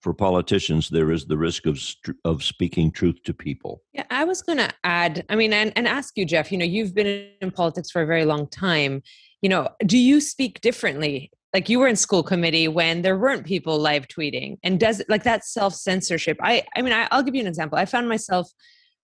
[0.00, 1.80] for politicians there is the risk of
[2.24, 3.82] of speaking truth to people.
[3.92, 6.64] Yeah i was going to add i mean and, and ask you jeff you know
[6.64, 9.02] you've been in politics for a very long time.
[9.42, 11.30] You know do you speak differently?
[11.54, 15.22] Like you were in school committee when there weren't people live tweeting and does like
[15.22, 17.78] that self censorship i i mean I, will give you an example.
[17.78, 18.50] I found myself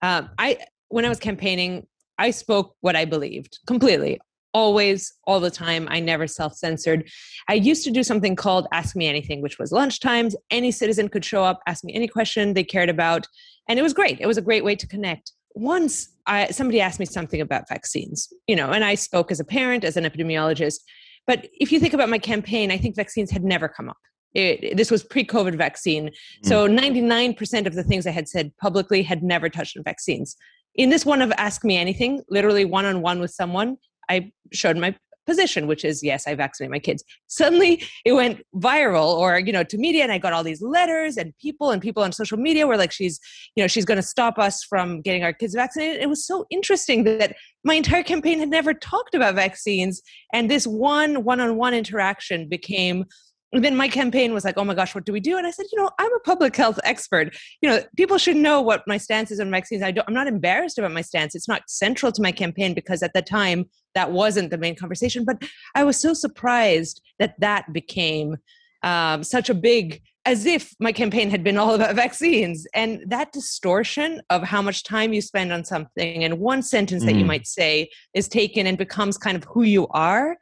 [0.02, 1.86] um, i when i was campaigning
[2.18, 4.20] i spoke what i believed completely
[4.54, 7.08] always all the time i never self-censored
[7.48, 11.24] i used to do something called ask me anything which was lunchtimes any citizen could
[11.24, 13.26] show up ask me any question they cared about
[13.68, 17.00] and it was great it was a great way to connect once I, somebody asked
[17.00, 20.80] me something about vaccines you know and i spoke as a parent as an epidemiologist
[21.26, 23.98] But if you think about my campaign, I think vaccines had never come up.
[24.34, 26.10] It, this was pre-COVID vaccine,
[26.42, 27.66] so 99% mm.
[27.66, 30.36] of the things I had said publicly had never touched on vaccines.
[30.74, 33.76] In this one of Ask Me Anything, literally one-on-one with someone,
[34.08, 37.04] I showed my position, which is yes, I vaccinate my kids.
[37.28, 41.16] Suddenly it went viral or, you know, to media and I got all these letters
[41.16, 43.20] and people and people on social media were like, she's,
[43.54, 46.02] you know, she's going to stop us from getting our kids vaccinated.
[46.02, 50.02] It was so interesting that my entire campaign had never talked about vaccines.
[50.32, 53.04] And this one one-on-one interaction became
[53.52, 55.36] then my campaign was like, oh my gosh, what do we do?
[55.36, 57.36] And I said, you know, I'm a public health expert.
[57.60, 59.82] You know, people should know what my stance is on vaccines.
[59.82, 61.34] I don't, I'm not embarrassed about my stance.
[61.34, 65.24] It's not central to my campaign because at the time that wasn't the main conversation.
[65.24, 65.42] But
[65.74, 68.38] I was so surprised that that became
[68.82, 72.66] um, such a big as if my campaign had been all about vaccines.
[72.74, 77.06] And that distortion of how much time you spend on something and one sentence mm.
[77.06, 77.28] that you mm.
[77.28, 80.32] might say is taken and becomes kind of who you are.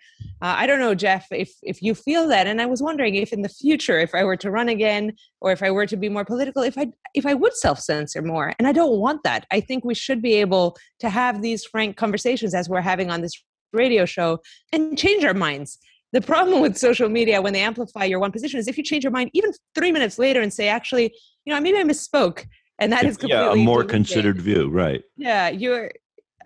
[0.42, 2.46] Uh, I don't know, Jeff, if, if you feel that.
[2.46, 5.52] And I was wondering if in the future, if I were to run again or
[5.52, 8.52] if I were to be more political, if I, if I would self censor more.
[8.58, 9.46] And I don't want that.
[9.50, 13.22] I think we should be able to have these frank conversations as we're having on
[13.22, 14.40] this radio show
[14.72, 15.78] and change our minds
[16.12, 19.04] the problem with social media when they amplify your one position is if you change
[19.04, 22.46] your mind even three minutes later and say actually you know maybe i misspoke
[22.78, 25.02] and that is completely yeah, a more considered view right.
[25.16, 25.92] Yeah you're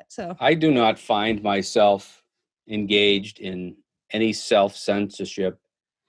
[0.08, 0.36] so.
[0.38, 2.22] I do not find myself
[2.68, 3.76] engaged in
[4.12, 5.58] any self-censorship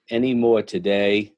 [0.10, 1.34] any more today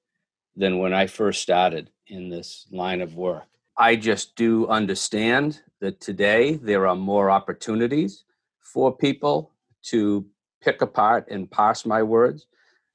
[0.55, 3.43] than when i first started in this line of work.
[3.77, 8.23] I just do understand that today there are more opportunities
[8.59, 9.51] for people
[9.83, 10.25] to
[10.61, 12.47] pick apart and parse my words.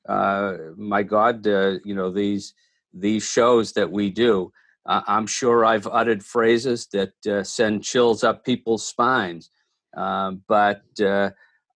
[0.08, 2.54] Uh, my God, uh, you know these
[2.92, 4.52] these shows that we do.
[4.84, 9.50] Uh, I'm sure I've uttered phrases that uh, send chills up people's spines,
[9.96, 11.30] um, but uh,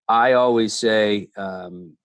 [0.09, 1.97] I always say um,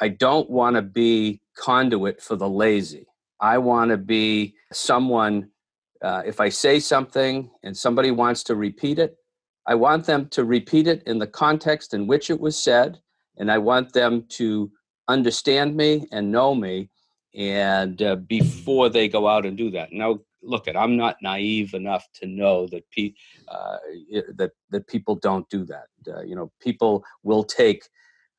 [0.00, 3.06] I don't want to be conduit for the lazy.
[3.40, 5.50] I want to be someone.
[6.02, 9.16] Uh, if I say something and somebody wants to repeat it,
[9.66, 13.00] I want them to repeat it in the context in which it was said
[13.36, 14.70] and I want them to
[15.08, 16.90] understand me and know me
[17.34, 19.92] and uh, before they go out and do that.
[19.92, 23.14] Now look at i'm not naive enough to know that pe-
[23.48, 23.78] uh,
[24.34, 25.86] that that people don't do that.
[26.08, 27.88] Uh, you know people will take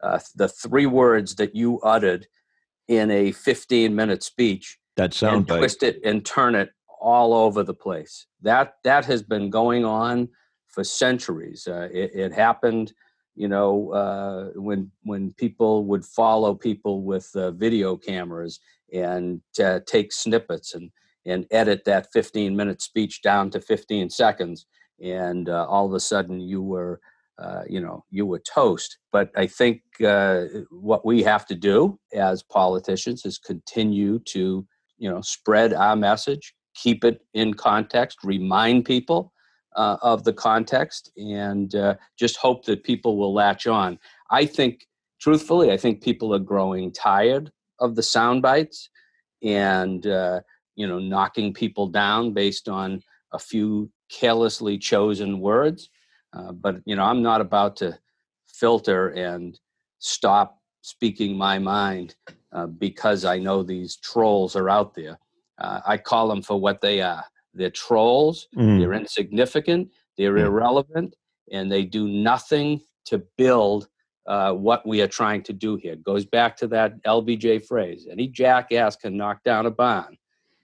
[0.02, 2.28] uh, the three words that you uttered
[2.88, 7.64] in a 15 minute speech that sound and twist it and turn it all over
[7.64, 8.26] the place.
[8.42, 10.30] That that has been going on
[10.68, 11.68] for centuries.
[11.68, 12.94] Uh, it, it happened
[13.38, 18.60] you know, uh, when when people would follow people with uh, video cameras
[18.92, 20.90] and uh, take snippets and
[21.26, 24.66] and edit that 15 minute speech down to 15 seconds,
[25.04, 27.00] and uh, all of a sudden you were,
[27.38, 28.98] uh, you know, you were toast.
[29.12, 34.66] But I think uh, what we have to do as politicians is continue to,
[34.98, 39.32] you know, spread our message, keep it in context, remind people
[39.78, 43.98] uh, of the context and uh, just hope that people will latch on.
[44.32, 44.88] I think,
[45.22, 48.90] truthfully, I think people are growing tired of the sound bites
[49.44, 50.42] and, uh,
[50.76, 53.02] you know, knocking people down based on
[53.34, 55.90] a few carelessly chosen words.
[56.34, 57.98] Uh, but, you know, I'm not about to
[58.48, 59.60] filter and
[60.00, 62.16] stop speaking my mind
[62.52, 65.20] uh, because I know these trolls are out there.
[65.60, 67.24] Uh, I call them for what they are
[67.58, 68.80] they're trolls, mm.
[68.80, 70.46] they're insignificant, they're mm.
[70.46, 71.16] irrelevant,
[71.52, 73.88] and they do nothing to build
[74.28, 75.94] uh, what we are trying to do here.
[75.94, 80.18] It goes back to that LBJ phrase any jackass can knock down a barn,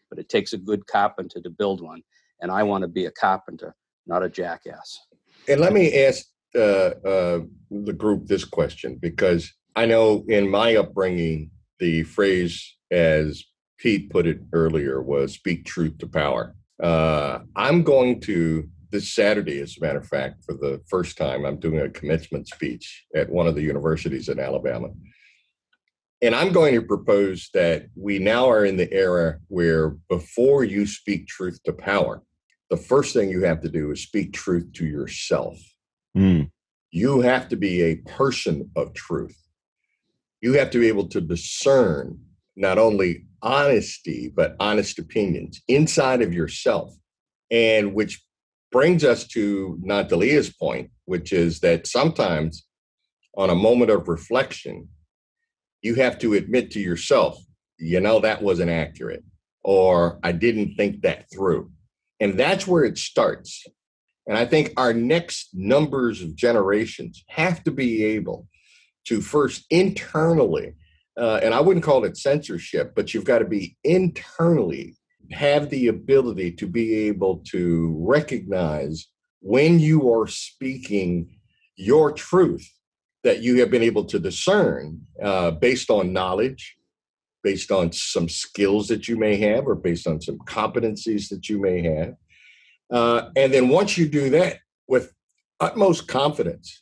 [0.10, 2.02] but it takes a good carpenter to build one.
[2.42, 3.74] And I want to be a carpenter,
[4.06, 5.00] not a jackass.
[5.48, 6.26] And let me ask
[6.56, 7.40] uh, uh,
[7.72, 13.44] the group this question because I know in my upbringing, the phrase, as
[13.78, 16.56] Pete put it earlier, was speak truth to power.
[16.84, 21.46] Uh, I'm going to this Saturday, as a matter of fact, for the first time,
[21.46, 24.90] I'm doing a commencement speech at one of the universities in Alabama.
[26.22, 30.86] And I'm going to propose that we now are in the era where before you
[30.86, 32.22] speak truth to power,
[32.70, 35.60] the first thing you have to do is speak truth to yourself.
[36.16, 36.52] Mm.
[36.92, 39.38] You have to be a person of truth.
[40.42, 42.20] You have to be able to discern
[42.56, 46.92] not only honesty, but honest opinions inside of yourself.
[47.52, 48.24] And which
[48.72, 52.66] brings us to Natalia's point, which is that sometimes
[53.38, 54.88] on a moment of reflection,
[55.82, 57.38] you have to admit to yourself,
[57.78, 59.24] you know, that wasn't accurate,
[59.64, 61.72] or I didn't think that through.
[62.20, 63.66] And that's where it starts.
[64.26, 68.48] And I think our next numbers of generations have to be able
[69.08, 70.76] to first internally,
[71.18, 74.98] uh, and I wouldn't call it censorship, but you've got to be internally
[75.32, 79.08] have the ability to be able to recognize
[79.42, 81.40] when you are speaking
[81.76, 82.70] your truth
[83.24, 86.76] that you have been able to discern uh, based on knowledge,
[87.42, 91.60] based on some skills that you may have, or based on some competencies that you
[91.60, 92.16] may have.
[92.92, 94.58] Uh, and then once you do that
[94.88, 95.14] with
[95.60, 96.82] utmost confidence,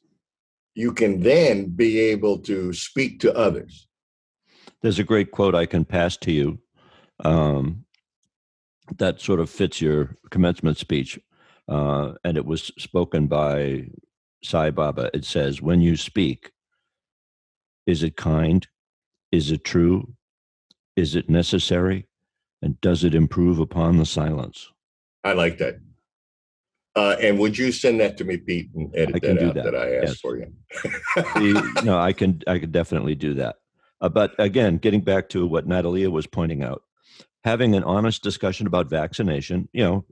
[0.74, 3.88] you can then be able to speak to others.
[4.82, 6.60] There's a great quote I can pass to you
[7.24, 7.86] um,
[8.98, 11.20] that sort of fits your commencement speech.
[11.68, 13.88] Uh, and it was spoken by
[14.44, 15.10] Sai Baba.
[15.14, 16.52] It says, When you speak,
[17.86, 18.68] is it kind?
[19.32, 20.14] Is it true?
[20.96, 22.08] Is it necessary?
[22.62, 24.70] And does it improve upon the silence?
[25.24, 25.76] I like that.
[26.96, 29.48] Uh, and would you send that to me, Pete, and edit I can that do
[29.48, 29.64] out that.
[29.72, 30.20] that I asked Yes.
[30.20, 30.54] for you?
[31.16, 33.56] The- no, I can I can definitely do that.
[34.02, 36.84] Uh, but again, getting back to what Natalia was pointing out,
[37.44, 40.06] having an honest discussion about vaccination, you know,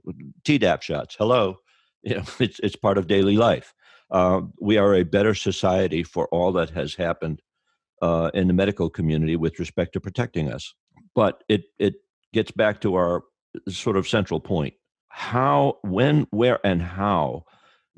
[0.44, 1.16] Tdap shots.
[1.18, 1.56] Hello,
[2.02, 3.74] you know, it's it's part of daily life.
[4.10, 7.42] Uh, we are a better society for all that has happened
[8.02, 10.74] uh, in the medical community with respect to protecting us.
[11.14, 11.94] But it it
[12.32, 13.24] gets back to our
[13.68, 14.74] sort of central point:
[15.08, 17.44] how, when, where, and how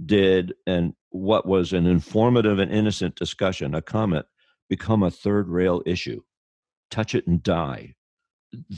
[0.05, 4.26] did and what was an informative and innocent discussion, a comment,
[4.73, 6.23] become a third rail issue?
[6.91, 7.95] Touch it and die.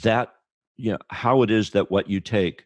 [0.02, 0.30] That,
[0.76, 2.64] you know, how it is that what you take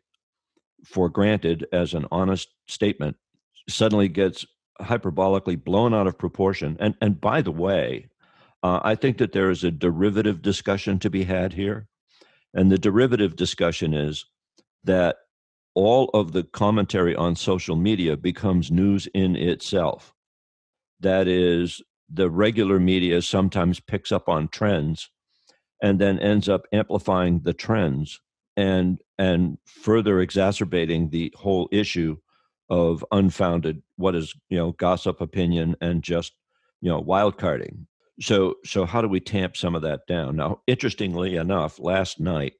[0.86, 3.16] for granted as an honest statement
[3.68, 4.46] suddenly gets
[4.80, 6.78] hyperbolically blown out of proportion.
[6.80, 8.08] And and by the way,
[8.62, 11.86] uh, I think that there is a derivative discussion to be had here,
[12.54, 14.24] and the derivative discussion is
[14.84, 15.16] that
[15.74, 20.14] all of the commentary on social media becomes news in itself.
[21.00, 21.82] That is,
[22.12, 25.10] the regular media sometimes picks up on trends
[25.82, 28.20] and then ends up amplifying the trends
[28.56, 32.16] and and further exacerbating the whole issue
[32.70, 36.32] of unfounded what is you know gossip opinion and just
[36.80, 37.86] you know wild carding.
[38.20, 40.36] So so how do we tamp some of that down?
[40.36, 42.54] Now interestingly enough last night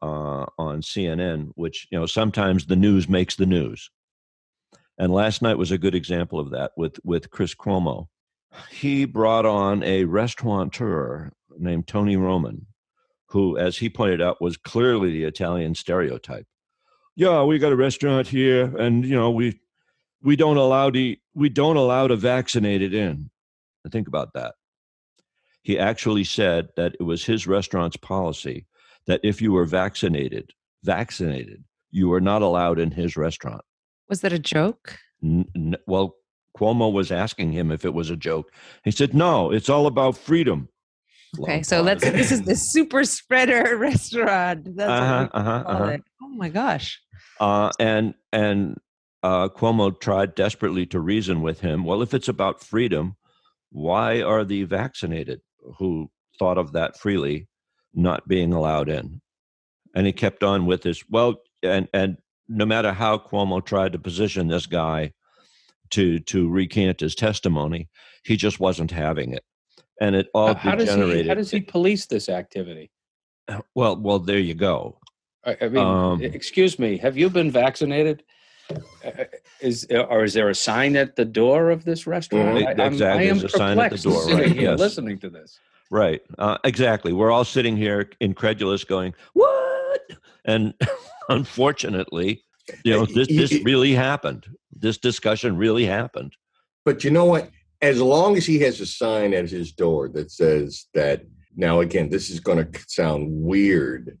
[0.00, 3.90] uh, on cnn which you know sometimes the news makes the news.
[5.00, 8.08] And last night was a good example of that with with chris cuomo
[8.70, 12.66] he brought on a restaurateur named tony roman
[13.26, 16.46] who as he pointed out was clearly the italian stereotype
[17.18, 19.60] yeah, we got a restaurant here, and you know we
[20.22, 23.28] we don't allow the we don't allow the vaccinated in.
[23.82, 24.54] And think about that.
[25.62, 28.66] He actually said that it was his restaurant's policy
[29.08, 30.52] that if you were vaccinated,
[30.84, 33.62] vaccinated, you were not allowed in his restaurant.
[34.08, 34.96] Was that a joke?
[35.20, 36.14] N- n- well,
[36.58, 38.52] Cuomo was asking him if it was a joke.
[38.84, 40.68] He said, "No, it's all about freedom."
[41.38, 42.02] Okay, Long so let's.
[42.02, 44.76] This is the super spreader restaurant.
[44.76, 45.98] That's Uh-huh, uh-huh, uh-huh.
[46.22, 47.00] Oh my gosh!
[47.38, 48.78] Uh, and and
[49.22, 51.84] uh, Cuomo tried desperately to reason with him.
[51.84, 53.16] Well, if it's about freedom,
[53.70, 55.40] why are the vaccinated
[55.78, 57.48] who thought of that freely
[57.94, 59.20] not being allowed in?
[59.94, 61.04] And he kept on with this.
[61.08, 62.16] Well, and and
[62.48, 65.12] no matter how Cuomo tried to position this guy
[65.90, 67.88] to to recant his testimony,
[68.24, 69.44] he just wasn't having it,
[70.00, 71.22] and it all how, how does degenerated.
[71.24, 72.90] he how does he police this activity?
[73.74, 74.98] Well, well, there you go.
[75.44, 78.22] I, I mean, Um, excuse me, have you been vaccinated?
[78.70, 79.24] Uh,
[79.60, 82.58] Is or is there a sign at the door of this restaurant?
[82.58, 82.66] Mhm.
[82.80, 84.78] I, Exactly, I am there's a sign at the perplexed door, right, here yes.
[84.78, 85.58] listening to this.
[85.90, 86.20] Right.
[86.38, 87.14] Uh, exactly.
[87.14, 90.02] We're all sitting here incredulous, going, "What?"
[90.44, 90.74] And
[91.30, 92.42] unfortunately,
[92.84, 94.46] you know, this this really happened.
[94.72, 96.34] This discussion really happened.
[96.84, 97.50] But you know what?
[97.80, 101.22] As long as he has a sign at his door that says that,
[101.56, 104.18] now again, this is going to sound weird,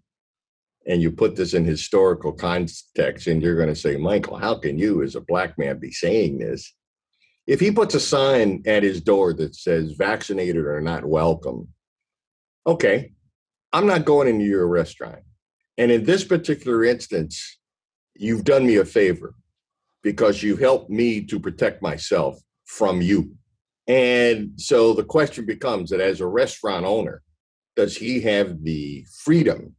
[0.86, 4.78] and you put this in historical context, and you're going to say, Michael, how can
[4.78, 6.72] you, as a black man, be saying this?
[7.46, 11.68] If he puts a sign at his door that says vaccinated or not welcome,
[12.66, 13.12] okay,
[13.72, 15.22] I'm not going into your restaurant.
[15.78, 17.57] And in this particular instance,
[18.18, 19.34] you've done me a favor
[20.02, 23.32] because you've helped me to protect myself from you.
[23.86, 27.22] And so the question becomes that as a restaurant owner,
[27.76, 29.74] does he have the freedom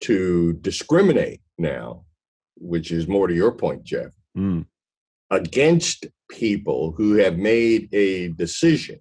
[0.00, 2.04] to discriminate now,
[2.56, 4.66] which is more to your point, Jeff, Mm.
[5.30, 9.00] against people who have made a decision?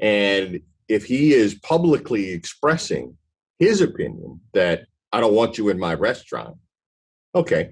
[0.00, 3.16] And if he is publicly expressing
[3.58, 6.56] his opinion that I don't want you in my restaurant,
[7.36, 7.70] okay.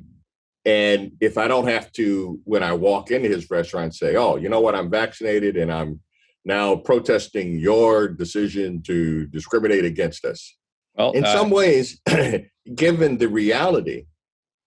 [0.66, 4.48] And if I don't have to, when I walk into his restaurant, say, oh, you
[4.48, 6.00] know what, I'm vaccinated and I'm
[6.44, 10.56] now protesting your decision to discriminate against us.
[10.96, 12.00] Well, in uh, some ways,
[12.74, 14.06] given the reality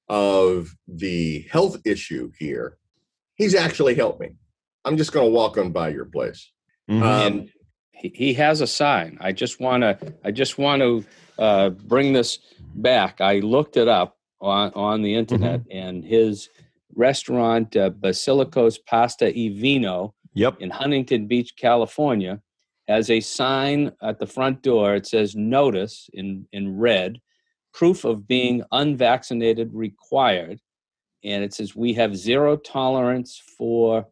[0.10, 2.78] of the health issue here,
[3.36, 4.30] he's actually helped me.
[4.86, 6.52] I'm just going to walk on by your place.
[6.90, 7.04] Mm-hmm.
[7.04, 7.50] Um,
[7.92, 9.18] he, he has a sign.
[9.20, 9.98] I just want to.
[10.24, 11.06] I just want to
[11.40, 12.40] uh, bring this
[12.76, 13.20] back.
[13.20, 15.78] I looked it up on on the internet, mm-hmm.
[15.78, 16.50] and his
[16.96, 20.56] restaurant uh, Basilicos Pasta e Vino yep.
[20.60, 22.42] in Huntington Beach, California,
[22.88, 24.96] has a sign at the front door.
[24.96, 27.20] It says "Notice" in in red,
[27.74, 30.60] proof of being unvaccinated required,
[31.24, 34.08] and it says we have zero tolerance for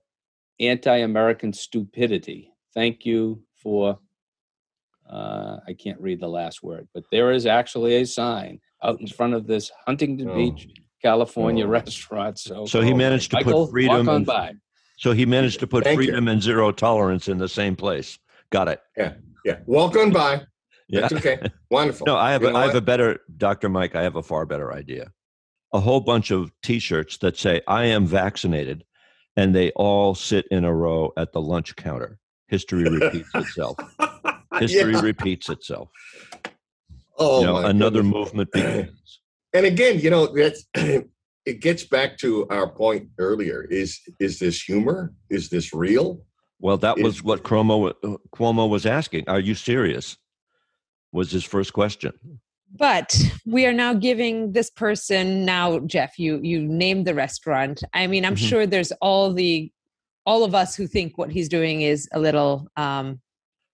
[0.59, 2.51] anti-American stupidity.
[2.73, 3.99] Thank you for.
[5.07, 9.07] Uh, I can't read the last word, but there is actually a sign out in
[9.07, 10.35] front of this Huntington oh.
[10.35, 10.67] Beach,
[11.01, 11.69] California oh.
[11.69, 12.39] restaurant.
[12.39, 14.53] So, so he oh, managed to Michael, put freedom and, by.
[14.97, 16.31] So he managed to put Thank freedom you.
[16.31, 18.17] and zero tolerance in the same place.
[18.49, 18.81] Got it.
[18.95, 19.13] Yeah,
[19.43, 19.57] yeah.
[19.65, 20.43] Walk on by.
[20.87, 21.01] Yeah.
[21.01, 21.39] That's okay.
[21.71, 22.05] Wonderful.
[22.05, 23.69] No, I have a, I have a better Dr.
[23.69, 23.95] Mike.
[23.95, 25.11] I have a far better idea.
[25.73, 28.85] A whole bunch of T-shirts that say "I am vaccinated,"
[29.35, 32.19] and they all sit in a row at the lunch counter.
[32.47, 33.77] History repeats itself.
[34.59, 35.01] History yeah.
[35.01, 35.89] repeats itself.
[37.17, 38.13] Oh, you know, another goodness.
[38.13, 39.19] movement begins.
[39.53, 43.63] And again, you know, that's it gets back to our point earlier.
[43.63, 45.13] Is is this humor?
[45.29, 46.21] Is this real?
[46.59, 47.93] Well, that is, was what Cuomo
[48.35, 49.29] Cuomo was asking.
[49.29, 50.17] Are you serious?
[51.11, 52.13] Was his first question.
[52.77, 56.19] But we are now giving this person now, Jeff.
[56.19, 57.83] You you named the restaurant.
[57.93, 58.45] I mean, I'm mm-hmm.
[58.45, 59.71] sure there's all the
[60.25, 63.21] all of us who think what he's doing is a little um,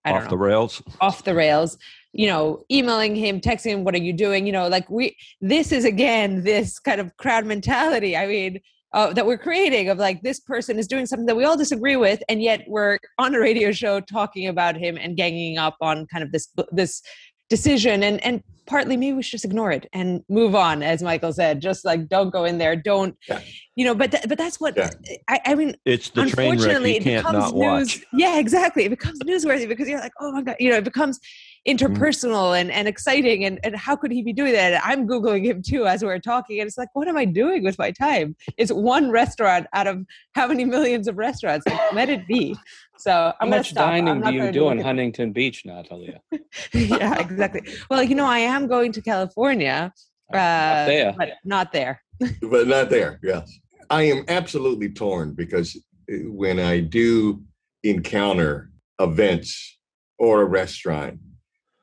[0.06, 0.82] off the rails.
[1.00, 1.78] Off the rails.
[2.14, 5.16] You know, emailing him, texting him, "What are you doing?" You know, like we.
[5.40, 8.18] This is again this kind of crowd mentality.
[8.18, 8.60] I mean,
[8.94, 11.96] uh, that we're creating of like this person is doing something that we all disagree
[11.96, 16.06] with, and yet we're on a radio show talking about him and ganging up on
[16.08, 17.02] kind of this this
[17.50, 21.34] decision and and partly maybe we should just ignore it and move on as michael
[21.34, 23.42] said just like don't go in there don't yeah.
[23.76, 24.90] you know but th- but that's what yeah.
[25.28, 28.90] I, I, mean it's the train wreck you can't not news, watch yeah exactly it
[28.90, 31.20] becomes newsworthy because you're like oh my god you know it becomes.
[31.68, 32.62] Interpersonal mm-hmm.
[32.62, 35.86] and, and exciting and, and how could he be doing that i'm googling him too
[35.86, 39.12] as we're talking and it's like what am i doing with my time it's one
[39.12, 40.04] restaurant out of
[40.34, 42.56] how many millions of restaurants like, let it be
[43.02, 46.22] so I'm How much dining do you do in Huntington Beach, Natalia?
[46.72, 47.64] yeah, exactly.
[47.90, 49.92] Well, you know, I am going to California,
[50.32, 51.16] uh, not there.
[51.18, 52.04] but not there.
[52.44, 53.20] but not there.
[53.24, 53.52] Yes,
[53.90, 55.76] I am absolutely torn because
[56.12, 57.42] uh, when I do
[57.84, 59.80] encounter events
[60.20, 61.20] or a restaurant,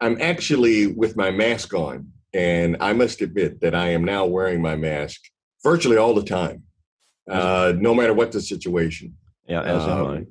[0.00, 4.62] I'm actually with my mask on, and I must admit that I am now wearing
[4.62, 5.20] my mask
[5.62, 6.62] virtually all the time,
[7.30, 9.16] uh, no matter what the situation.
[9.48, 10.24] Yeah, as um, am I.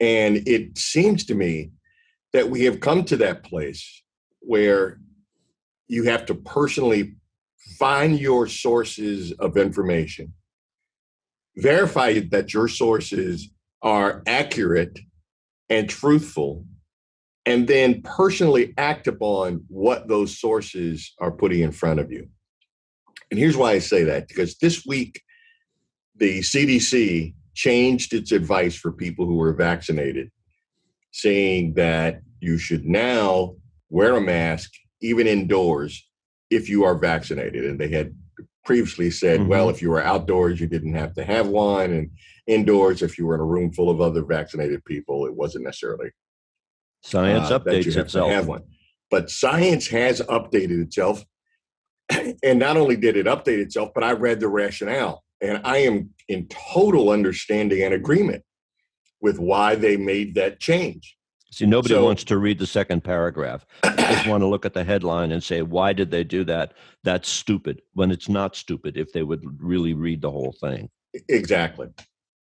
[0.00, 1.72] And it seems to me
[2.32, 4.02] that we have come to that place
[4.40, 4.98] where
[5.88, 7.16] you have to personally
[7.78, 10.32] find your sources of information,
[11.56, 13.50] verify that your sources
[13.82, 14.98] are accurate
[15.68, 16.64] and truthful,
[17.50, 22.28] and then personally act upon what those sources are putting in front of you.
[23.28, 25.20] And here's why I say that because this week,
[26.14, 30.30] the CDC changed its advice for people who were vaccinated,
[31.10, 33.56] saying that you should now
[33.88, 34.70] wear a mask
[35.02, 36.08] even indoors
[36.50, 37.64] if you are vaccinated.
[37.64, 38.14] And they had
[38.64, 39.48] previously said, mm-hmm.
[39.48, 42.10] well, if you were outdoors, you didn't have to have one, and
[42.46, 46.10] indoors, if you were in a room full of other vaccinated people, it wasn't necessarily
[47.02, 48.30] science uh, updates itself.
[48.30, 48.62] have one.
[49.10, 51.24] But science has updated itself,
[52.42, 55.24] and not only did it update itself, but I read the rationale.
[55.42, 58.44] And I am in total understanding and agreement
[59.20, 61.16] with why they made that change.
[61.52, 63.66] See, nobody so, wants to read the second paragraph.
[63.82, 66.74] They just want to look at the headline and say, why did they do that?
[67.02, 67.82] That's stupid.
[67.94, 70.90] When it's not stupid, if they would really read the whole thing.
[71.28, 71.88] Exactly.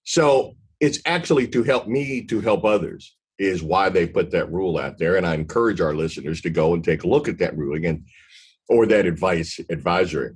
[0.03, 4.77] So it's actually to help me to help others is why they put that rule
[4.77, 5.15] out there.
[5.15, 8.05] And I encourage our listeners to go and take a look at that ruling and
[8.69, 10.31] or that advice advisory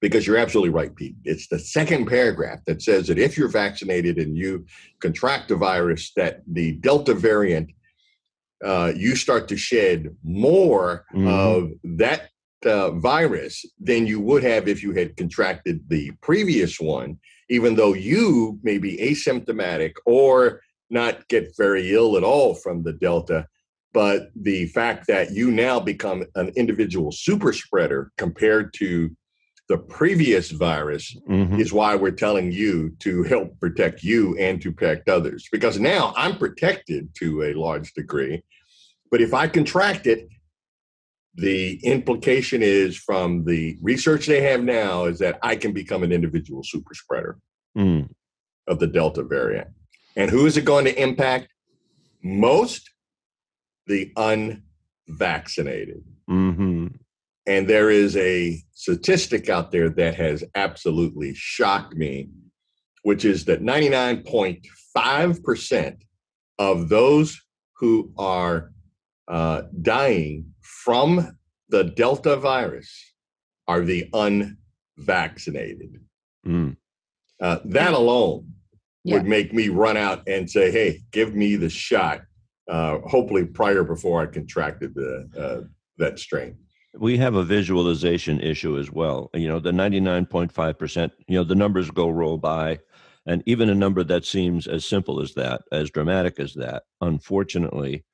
[0.00, 1.16] because you're absolutely right, Pete.
[1.24, 4.64] It's the second paragraph that says that if you're vaccinated and you
[5.00, 7.70] contract the virus, that the Delta variant,
[8.64, 11.28] uh, you start to shed more mm-hmm.
[11.28, 12.30] of that
[12.64, 17.94] uh, virus than you would have if you had contracted the previous one, even though
[17.94, 20.60] you may be asymptomatic or
[20.90, 23.46] not get very ill at all from the Delta.
[23.92, 29.10] But the fact that you now become an individual super spreader compared to
[29.68, 31.60] the previous virus mm-hmm.
[31.60, 35.46] is why we're telling you to help protect you and to protect others.
[35.52, 38.42] Because now I'm protected to a large degree.
[39.10, 40.28] But if I contract it,
[41.34, 46.12] the implication is from the research they have now is that I can become an
[46.12, 47.38] individual super spreader
[47.76, 48.08] mm.
[48.66, 49.68] of the Delta variant.
[50.16, 51.48] And who is it going to impact
[52.22, 52.88] most?
[53.86, 56.02] The unvaccinated.
[56.28, 56.88] Mm-hmm.
[57.46, 62.28] And there is a statistic out there that has absolutely shocked me,
[63.02, 65.96] which is that 99.5%
[66.58, 67.40] of those
[67.76, 68.70] who are
[69.26, 71.36] uh, dying from
[71.70, 73.14] the Delta virus
[73.66, 75.98] are the unvaccinated.
[76.46, 76.76] Mm.
[77.40, 78.49] Uh, that alone
[79.04, 79.14] yeah.
[79.16, 82.22] would make me run out and say, "Hey, give me the shot."
[82.68, 85.66] Uh, hopefully, prior before I contracted the uh,
[85.98, 86.56] that strain
[86.98, 89.30] we have a visualization issue as well.
[89.34, 92.80] You know, the 99.5%, you know, the numbers go roll by.
[93.26, 98.04] And even a number that seems as simple as that, as dramatic as that, unfortunately,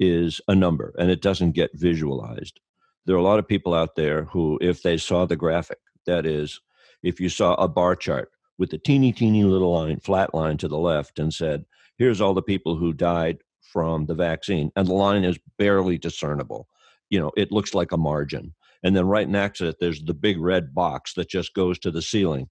[0.00, 2.60] is a number and it doesn't get visualized.
[3.06, 6.26] There are a lot of people out there who, if they saw the graphic, that
[6.26, 6.60] is,
[7.02, 10.68] if you saw a bar chart with a teeny, teeny little line, flat line to
[10.68, 11.64] the left, and said,
[11.98, 16.68] here's all the people who died from the vaccine, and the line is barely discernible.
[17.10, 18.54] You know it looks like a margin.
[18.82, 21.90] And then right next to it there's the big red box that just goes to
[21.90, 22.48] the ceiling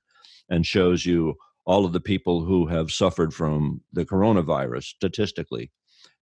[0.49, 1.35] and shows you
[1.65, 5.71] all of the people who have suffered from the coronavirus statistically.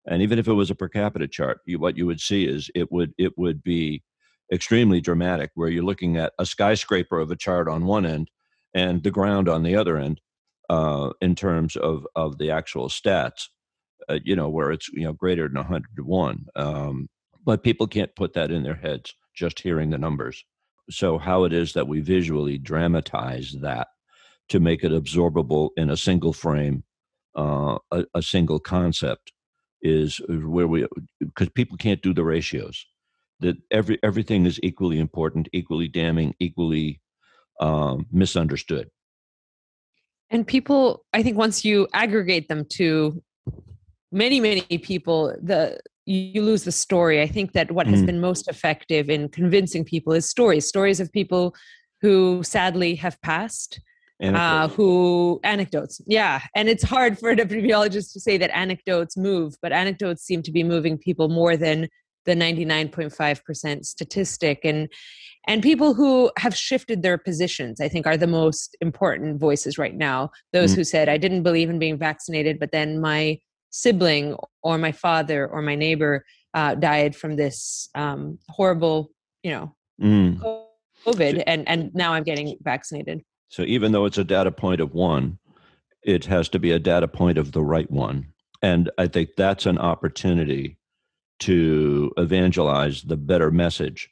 [0.06, 2.70] And even if it was a per capita chart you, what you would see is
[2.76, 4.04] it would it would be
[4.52, 8.30] extremely dramatic where you're looking at a skyscraper of a chart on one end
[8.74, 10.22] and the ground on the other end
[10.70, 13.48] uh, in terms of of the actual stats
[14.10, 17.08] uh, you know where it's you know greater than 100 to 1 um,
[17.44, 20.44] but people can't put that in their heads just hearing the numbers.
[20.90, 23.88] So, how it is that we visually dramatize that
[24.50, 26.84] to make it absorbable in a single frame,
[27.36, 29.32] uh, a, a, single concept,
[29.82, 30.86] is where we
[31.20, 32.86] because people can't do the ratios.
[33.40, 37.01] That every everything is equally important, equally damning, equally
[37.62, 38.90] um, misunderstood.
[40.30, 43.22] And people, I think, once you aggregate them to
[44.12, 47.22] many, many people, the you lose the story.
[47.22, 48.08] I think that what has mm.
[48.08, 51.56] been most effective in convincing people is stories, stories of people
[52.02, 53.80] who sadly have passed.
[54.24, 59.56] Uh, who anecdotes yeah and it's hard for an epidemiologist to say that anecdotes move
[59.64, 61.88] but anecdotes seem to be moving people more than
[62.26, 64.90] the 99.5% statistic and
[65.48, 69.96] and people who have shifted their positions i think are the most important voices right
[69.96, 70.78] now those mm.
[70.78, 73.38] who said i didn't believe in being vaccinated but then my
[73.72, 76.24] sibling or my father or my neighbor
[76.54, 79.12] uh, died from this um, horrible,
[79.44, 80.40] you know, mm.
[81.06, 83.22] COVID, and and now I'm getting vaccinated.
[83.50, 85.40] So even though it's a data point of one,
[86.04, 88.28] it has to be a data point of the right one,
[88.62, 90.78] and I think that's an opportunity
[91.40, 94.10] to evangelize the better message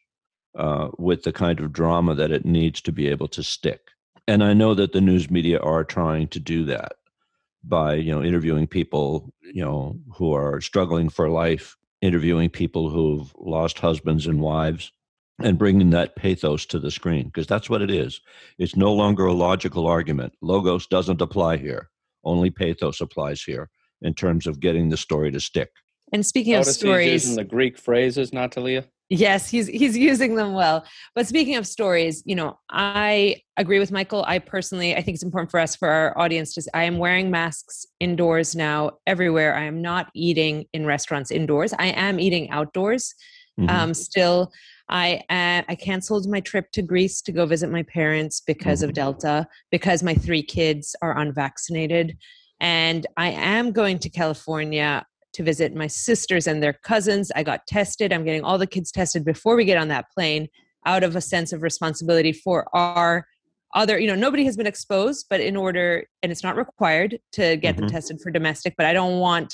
[0.60, 3.80] uh, with the kind of drama that it needs to be able to stick.
[4.28, 6.94] And I know that the news media are trying to do that
[7.64, 13.34] by you know interviewing people you know who are struggling for life interviewing people who've
[13.38, 14.92] lost husbands and wives
[15.42, 18.22] and bringing that pathos to the screen because that's what it is.
[18.58, 20.34] It's no longer a logical argument.
[20.42, 21.90] Logos doesn't apply here.
[22.24, 23.70] Only pathos applies here
[24.02, 25.72] in terms of getting the story to stick.
[26.12, 30.54] And speaking Notice of stories using the greek phrases natalia Yes, he's he's using them
[30.54, 30.86] well.
[31.16, 34.24] But speaking of stories, you know, I agree with Michael.
[34.28, 36.62] I personally, I think it's important for us, for our audience, to.
[36.76, 39.56] I am wearing masks indoors now, everywhere.
[39.56, 41.74] I am not eating in restaurants indoors.
[41.80, 43.16] I am eating outdoors.
[43.60, 43.76] Mm-hmm.
[43.76, 44.52] Um, still,
[44.90, 48.90] I uh, I canceled my trip to Greece to go visit my parents because mm-hmm.
[48.90, 52.16] of Delta, because my three kids are unvaccinated,
[52.60, 55.04] and I am going to California
[55.34, 57.32] to visit my sisters and their cousins.
[57.36, 58.12] I got tested.
[58.12, 60.48] I'm getting all the kids tested before we get on that plane
[60.86, 63.26] out of a sense of responsibility for our
[63.76, 67.56] other you know nobody has been exposed but in order and it's not required to
[67.58, 67.82] get mm-hmm.
[67.82, 69.54] them tested for domestic but i don't want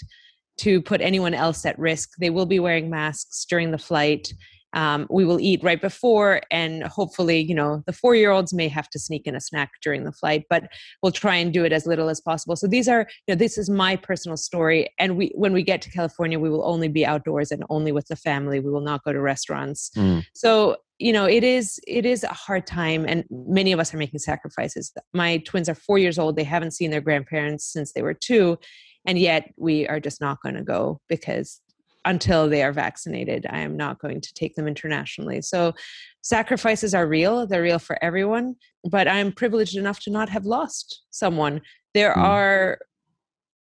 [0.57, 4.33] to put anyone else at risk they will be wearing masks during the flight
[4.75, 8.67] um, we will eat right before and hopefully you know the four year olds may
[8.67, 10.65] have to sneak in a snack during the flight but
[11.01, 12.55] we'll try and do it as little as possible.
[12.55, 15.81] So these are you know this is my personal story and we when we get
[15.83, 18.59] to california we will only be outdoors and only with the family.
[18.59, 19.91] We will not go to restaurants.
[19.95, 20.25] Mm.
[20.33, 23.97] so you know it is it is a hard time and many of us are
[23.97, 24.91] making sacrifices.
[25.13, 26.35] My twins are four years old.
[26.35, 28.57] They haven't seen their grandparents since they were two
[29.05, 31.61] and yet we are just not going to go because
[32.05, 33.45] until they are vaccinated.
[33.49, 35.41] I am not going to take them internationally.
[35.41, 35.73] So
[36.21, 38.55] sacrifices are real, they're real for everyone,
[38.89, 41.61] but I'm privileged enough to not have lost someone.
[41.93, 42.17] There mm.
[42.17, 42.79] are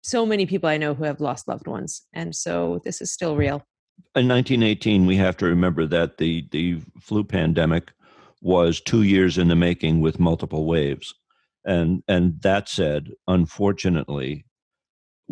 [0.03, 3.37] so many people I know who have lost loved ones, and so this is still
[3.37, 3.65] real.
[4.15, 7.93] In 1918, we have to remember that the, the flu pandemic
[8.41, 11.15] was two years in the making with multiple waves.
[11.65, 14.45] And, and that said, unfortunately,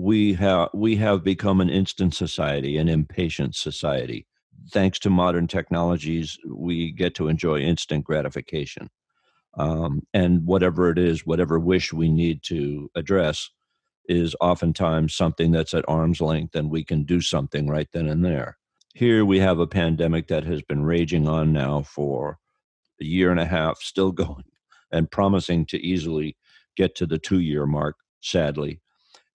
[0.00, 4.26] we have we have become an instant society, an impatient society.
[4.72, 8.88] Thanks to modern technologies, we get to enjoy instant gratification,
[9.58, 13.50] um, and whatever it is, whatever wish we need to address,
[14.06, 18.24] is oftentimes something that's at arm's length, and we can do something right then and
[18.24, 18.56] there.
[18.94, 22.38] Here we have a pandemic that has been raging on now for
[23.00, 24.44] a year and a half, still going,
[24.90, 26.36] and promising to easily
[26.74, 28.80] get to the two year mark, sadly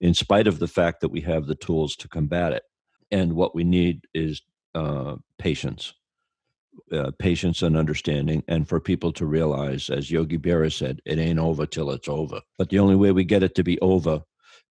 [0.00, 2.62] in spite of the fact that we have the tools to combat it.
[3.10, 4.42] And what we need is
[4.74, 5.94] uh, patience,
[6.92, 11.38] uh, patience and understanding, and for people to realize, as Yogi Berra said, it ain't
[11.38, 12.40] over till it's over.
[12.58, 14.22] But the only way we get it to be over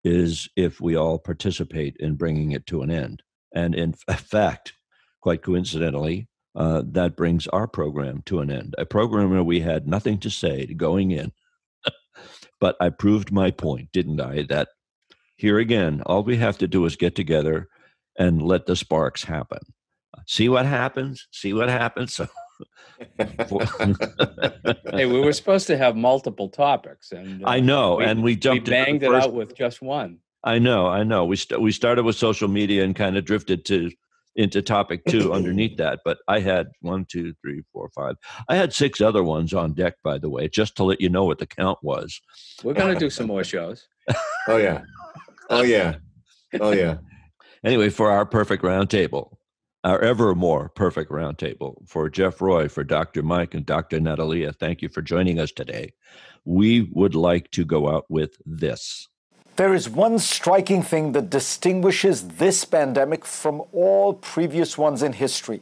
[0.03, 3.23] is if we all participate in bringing it to an end.
[3.53, 4.73] And in fact,
[5.21, 8.75] quite coincidentally, uh, that brings our program to an end.
[8.77, 11.33] A program where we had nothing to say going in.
[12.59, 14.43] but I proved my point, didn't I?
[14.43, 14.69] That
[15.35, 17.67] here again, all we have to do is get together
[18.17, 19.59] and let the sparks happen.
[20.27, 21.27] See what happens.
[21.31, 22.19] See what happens.
[24.93, 28.35] hey, we were supposed to have multiple topics, and uh, I know, we, and we
[28.35, 28.67] jumped.
[28.67, 30.19] We banged it out with just one.
[30.43, 31.25] I know, I know.
[31.25, 33.91] We st- we started with social media and kind of drifted to
[34.35, 35.99] into topic two underneath that.
[36.05, 38.15] But I had one, two, three, four, five.
[38.47, 41.25] I had six other ones on deck, by the way, just to let you know
[41.25, 42.21] what the count was.
[42.63, 43.87] We're going to do some more shows.
[44.47, 44.81] oh yeah,
[45.49, 45.95] Oh yeah.
[46.59, 46.97] Oh yeah.
[47.63, 49.35] anyway, for our perfect roundtable,
[49.83, 53.23] our ever more perfect roundtable, for Jeff Roy, for Dr.
[53.23, 53.99] Mike, and Dr.
[53.99, 55.93] Natalia, thank you for joining us today.
[56.45, 59.07] We would like to go out with this.
[59.57, 65.61] There is one striking thing that distinguishes this pandemic from all previous ones in history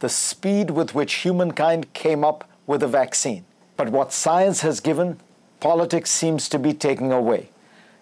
[0.00, 3.42] the speed with which humankind came up with a vaccine.
[3.76, 5.18] But what science has given,
[5.60, 7.48] politics seems to be taking away.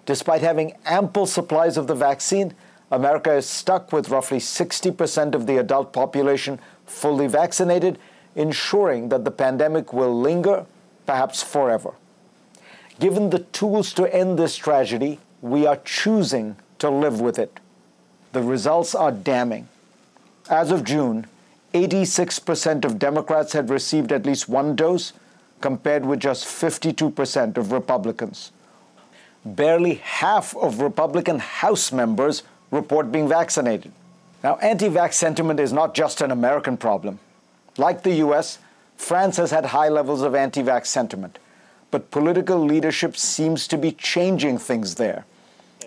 [0.05, 2.55] Despite having ample supplies of the vaccine,
[2.90, 7.98] America is stuck with roughly 60% of the adult population fully vaccinated,
[8.34, 10.66] ensuring that the pandemic will linger,
[11.07, 11.94] perhaps forever.
[12.98, 17.61] Given the tools to end this tragedy, we are choosing to live with it.
[18.32, 19.68] The results are damning.
[20.50, 21.26] As of June,
[21.72, 25.12] 86% of Democrats had received at least one dose,
[25.61, 28.50] compared with just 52% of Republicans
[29.45, 33.93] barely half of Republican House members report being vaccinated.
[34.43, 37.18] Now, anti vax sentiment is not just an American problem.
[37.76, 38.59] Like the US,
[38.97, 41.38] France has had high levels of anti vax sentiment,
[41.90, 45.24] but political leadership seems to be changing things there.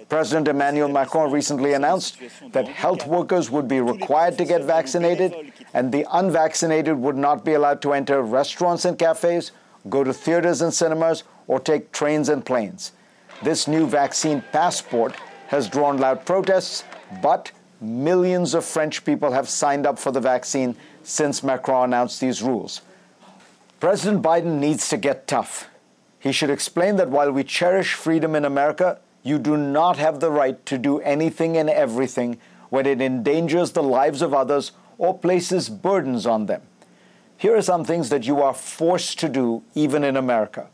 [0.10, 2.18] President Emmanuel Macron recently announced
[2.52, 7.54] that health workers would be required to get vaccinated, and the unvaccinated would not be
[7.54, 9.52] allowed to enter restaurants and cafes,
[9.90, 12.92] go to theaters and cinemas, or take trains and planes.
[13.46, 15.14] This new vaccine passport
[15.50, 16.84] has drawn loud protests,
[17.22, 22.42] but millions of French people have signed up for the vaccine since Macron announced these
[22.42, 22.82] rules.
[23.80, 25.70] President Biden needs to get tough.
[26.18, 30.32] He should explain that while we cherish freedom in America, you do not have the
[30.32, 32.40] right to do anything and everything
[32.72, 36.64] when it endangers the lives of others or places burdens on them.
[37.38, 40.66] Here are some things that you are forced to do even in America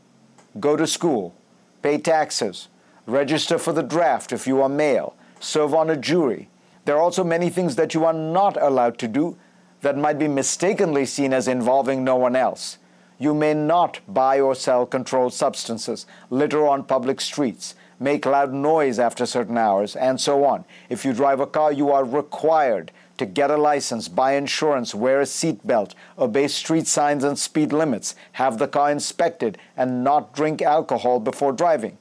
[0.60, 1.34] go to school,
[1.82, 2.68] pay taxes,
[3.06, 6.50] register for the draft if you are male, serve on a jury.
[6.86, 9.38] There are also many things that you are not allowed to do
[9.82, 12.78] that might be mistakenly seen as involving no one else.
[13.18, 18.98] You may not buy or sell controlled substances, litter on public streets, make loud noise
[18.98, 20.66] after certain hours, and so on.
[20.90, 25.22] If you drive a car, you are required to get a license, buy insurance, wear
[25.22, 30.62] a seatbelt, obey street signs and speed limits, have the car inspected, and not drink
[30.62, 31.98] alcohol before driving.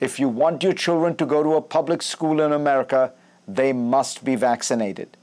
[0.00, 3.12] If you want your children to go to a public school in America,
[3.48, 5.16] they must be vaccinated.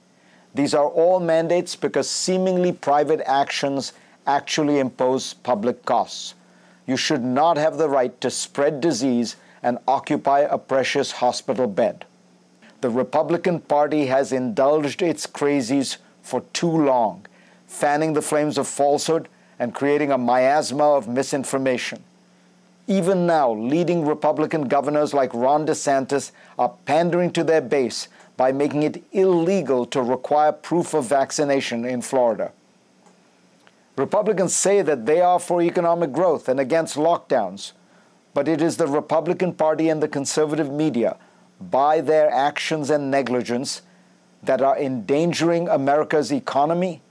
[0.54, 3.94] These are all mandates because seemingly private actions
[4.28, 6.34] actually impose public costs.
[6.86, 12.06] You should not have the right to spread disease and occupy a precious hospital bed
[12.86, 17.26] the Republican Party has indulged its crazies for too long,
[17.66, 19.28] fanning the flames of falsehood
[19.58, 22.04] and creating a miasma of misinformation.
[22.86, 26.30] Even now, leading Republican governors like Ron DeSantis
[26.60, 28.08] are pandering to their base
[28.38, 32.52] by making it illegal to require proof of vaccination in Florida.
[33.96, 37.72] Republicans say that they are for economic growth and against lockdowns,
[38.36, 41.18] but it is the Republican Party and the conservative media,
[41.60, 43.82] by their actions and negligence,
[44.44, 47.02] that are endangering America's economy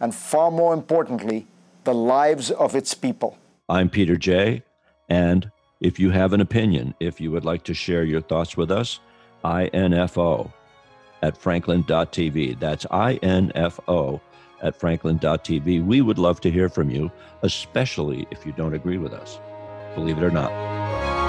[0.00, 1.46] and, far more importantly,
[1.84, 3.38] the lives of its people.
[3.68, 4.62] I'm Peter Jay,
[5.08, 8.70] and if you have an opinion, if you would like to share your thoughts with
[8.70, 9.00] us,
[9.44, 10.52] info
[11.22, 12.60] at franklin.tv.
[12.60, 12.86] That's
[13.22, 14.20] info
[14.62, 15.84] at franklin.tv.
[15.84, 17.10] We would love to hear from you,
[17.42, 19.38] especially if you don't agree with us,
[19.94, 21.23] believe it or not.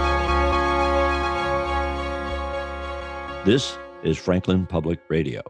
[3.46, 5.43] This is Franklin Public Radio.